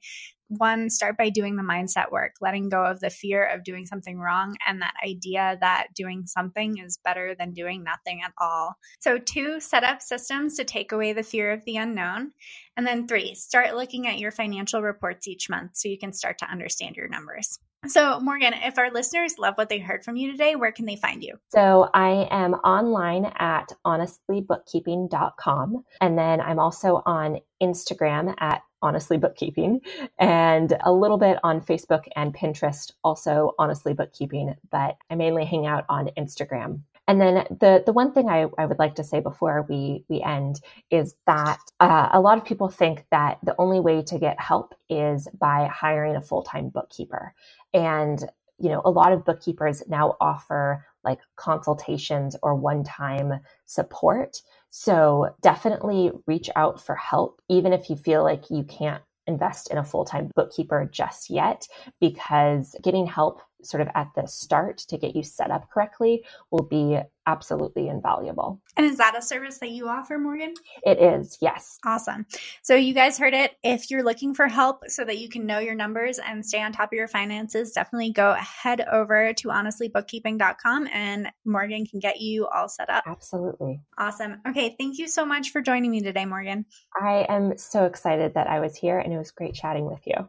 One, 0.48 0.88
start 0.88 1.18
by 1.18 1.28
doing 1.28 1.56
the 1.56 1.62
mindset 1.62 2.10
work, 2.10 2.32
letting 2.40 2.70
go 2.70 2.82
of 2.82 3.00
the 3.00 3.10
fear 3.10 3.44
of 3.44 3.64
doing 3.64 3.84
something 3.84 4.18
wrong 4.18 4.56
and 4.66 4.80
that 4.80 4.94
idea 5.06 5.58
that 5.60 5.88
doing 5.94 6.24
something 6.26 6.78
is 6.78 6.98
better 7.04 7.34
than 7.38 7.52
doing 7.52 7.84
nothing 7.84 8.22
at 8.24 8.32
all. 8.38 8.74
So, 9.00 9.18
two, 9.18 9.60
set 9.60 9.84
up 9.84 10.00
systems 10.00 10.56
to 10.56 10.64
take 10.64 10.92
away 10.92 11.12
the 11.12 11.22
fear 11.22 11.52
of 11.52 11.64
the 11.66 11.76
unknown. 11.76 12.32
And 12.78 12.86
then 12.86 13.06
three, 13.06 13.34
start 13.34 13.76
looking 13.76 14.06
at 14.06 14.18
your 14.18 14.30
financial 14.30 14.80
reports 14.80 15.28
each 15.28 15.50
month 15.50 15.72
so 15.74 15.88
you 15.88 15.98
can 15.98 16.14
start 16.14 16.38
to 16.38 16.50
understand 16.50 16.96
your 16.96 17.08
numbers. 17.08 17.58
So, 17.86 18.18
Morgan, 18.20 18.54
if 18.54 18.76
our 18.76 18.90
listeners 18.90 19.38
love 19.38 19.54
what 19.56 19.68
they 19.68 19.78
heard 19.78 20.04
from 20.04 20.16
you 20.16 20.32
today, 20.32 20.56
where 20.56 20.72
can 20.72 20.84
they 20.84 20.96
find 20.96 21.22
you? 21.22 21.38
So, 21.52 21.88
I 21.94 22.26
am 22.30 22.54
online 22.54 23.26
at 23.38 23.72
honestlybookkeeping.com. 23.86 25.84
And 26.00 26.18
then 26.18 26.40
I'm 26.40 26.58
also 26.58 27.02
on 27.06 27.38
Instagram 27.62 28.34
at 28.38 28.62
honestly 28.82 29.16
bookkeeping 29.16 29.80
and 30.18 30.76
a 30.84 30.92
little 30.92 31.18
bit 31.18 31.38
on 31.42 31.60
Facebook 31.60 32.04
and 32.16 32.34
Pinterest, 32.34 32.92
also 33.02 33.54
honestly 33.58 33.94
bookkeeping, 33.94 34.54
but 34.70 34.96
I 35.10 35.14
mainly 35.14 35.44
hang 35.44 35.66
out 35.66 35.84
on 35.88 36.10
Instagram. 36.18 36.82
And 37.08 37.20
then 37.20 37.46
the 37.50 37.82
the 37.84 37.92
one 37.92 38.12
thing 38.12 38.28
I, 38.28 38.46
I 38.58 38.66
would 38.66 38.78
like 38.78 38.94
to 38.96 39.04
say 39.04 39.20
before 39.20 39.66
we 39.68 40.04
we 40.08 40.22
end 40.22 40.60
is 40.90 41.16
that 41.26 41.58
uh, 41.80 42.10
a 42.12 42.20
lot 42.20 42.38
of 42.38 42.44
people 42.44 42.68
think 42.68 43.06
that 43.10 43.38
the 43.42 43.56
only 43.58 43.80
way 43.80 44.02
to 44.02 44.18
get 44.18 44.38
help 44.38 44.74
is 44.90 45.26
by 45.40 45.68
hiring 45.72 46.16
a 46.16 46.20
full 46.20 46.42
time 46.42 46.68
bookkeeper. 46.68 47.34
And, 47.74 48.24
you 48.58 48.68
know, 48.68 48.82
a 48.84 48.90
lot 48.90 49.12
of 49.12 49.24
bookkeepers 49.24 49.82
now 49.88 50.16
offer 50.20 50.84
like 51.02 51.20
consultations 51.36 52.36
or 52.42 52.54
one 52.54 52.84
time 52.84 53.40
support. 53.64 54.42
So 54.70 55.34
definitely 55.40 56.12
reach 56.26 56.50
out 56.56 56.80
for 56.84 56.94
help, 56.94 57.40
even 57.48 57.72
if 57.72 57.88
you 57.88 57.96
feel 57.96 58.22
like 58.22 58.50
you 58.50 58.64
can't 58.64 59.02
invest 59.26 59.70
in 59.70 59.78
a 59.78 59.84
full 59.84 60.04
time 60.04 60.30
bookkeeper 60.34 60.88
just 60.92 61.30
yet, 61.30 61.66
because 62.00 62.76
getting 62.82 63.06
help 63.06 63.40
sort 63.62 63.80
of 63.80 63.88
at 63.94 64.08
the 64.14 64.26
start 64.26 64.78
to 64.78 64.98
get 64.98 65.16
you 65.16 65.22
set 65.22 65.50
up 65.50 65.70
correctly 65.70 66.24
will 66.50 66.62
be 66.62 66.98
absolutely 67.26 67.88
invaluable. 67.88 68.60
And 68.76 68.86
is 68.86 68.96
that 68.96 69.14
a 69.16 69.20
service 69.20 69.58
that 69.58 69.70
you 69.70 69.86
offer, 69.88 70.18
Morgan? 70.18 70.54
It 70.82 70.98
is, 70.98 71.36
yes. 71.42 71.78
Awesome. 71.84 72.24
So, 72.62 72.74
you 72.74 72.94
guys 72.94 73.18
heard 73.18 73.34
it. 73.34 73.52
If 73.62 73.90
you're 73.90 74.02
looking 74.02 74.34
for 74.34 74.48
help 74.48 74.84
so 74.88 75.04
that 75.04 75.18
you 75.18 75.28
can 75.28 75.44
know 75.44 75.58
your 75.58 75.74
numbers 75.74 76.18
and 76.18 76.44
stay 76.44 76.62
on 76.62 76.72
top 76.72 76.90
of 76.90 76.96
your 76.96 77.08
finances, 77.08 77.72
definitely 77.72 78.12
go 78.12 78.32
head 78.34 78.80
over 78.90 79.34
to 79.34 79.48
honestlybookkeeping.com 79.48 80.88
and 80.92 81.28
Morgan 81.44 81.84
can 81.84 82.00
get 82.00 82.20
you 82.20 82.46
all 82.46 82.68
set 82.68 82.88
up. 82.88 83.04
Absolutely. 83.06 83.80
Awesome. 83.98 84.40
Okay. 84.48 84.74
Thank 84.78 84.98
you 84.98 85.06
so 85.06 85.26
much 85.26 85.50
for 85.50 85.60
joining 85.60 85.90
me 85.90 86.00
today, 86.00 86.24
Morgan. 86.24 86.64
I 86.98 87.26
am 87.28 87.58
so 87.58 87.84
excited 87.84 88.34
that 88.34 88.46
I 88.46 88.60
was 88.60 88.74
here 88.74 88.98
and 88.98 89.12
it 89.12 89.18
was 89.18 89.32
great 89.32 89.54
chatting 89.54 89.84
with 89.84 90.06
you. 90.06 90.28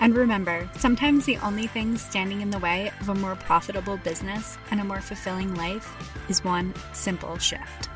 And 0.00 0.14
remember, 0.14 0.70
sometimes 0.76 1.26
the 1.26 1.38
only 1.38 1.66
thing 1.66 1.98
standing 1.98 2.40
in 2.40 2.50
the 2.50 2.60
way 2.60 2.92
of 3.00 3.08
a 3.08 3.14
more 3.14 3.34
profitable 3.34 3.96
business 3.96 4.56
and 4.70 4.80
a 4.80 4.84
more 4.84 5.00
fulfilling 5.00 5.56
life 5.56 5.92
is 6.28 6.44
one 6.44 6.72
simple 6.92 7.36
shift. 7.38 7.88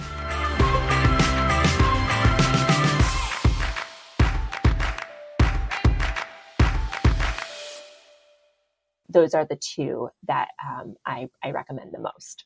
Those 9.08 9.34
are 9.34 9.44
the 9.44 9.56
two 9.56 10.08
that 10.26 10.48
um, 10.66 10.96
I, 11.06 11.28
I 11.44 11.52
recommend 11.52 11.92
the 11.92 12.00
most 12.00 12.44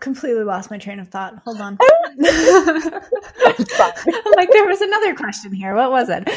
completely 0.00 0.42
lost 0.42 0.70
my 0.70 0.78
train 0.78 0.98
of 0.98 1.08
thought. 1.08 1.34
Hold 1.44 1.60
on. 1.60 1.78
like 2.18 2.30
there 4.50 4.66
was 4.66 4.80
another 4.80 5.14
question 5.14 5.52
here. 5.52 5.76
What 5.76 5.92
was 5.92 6.08
it? 6.08 6.28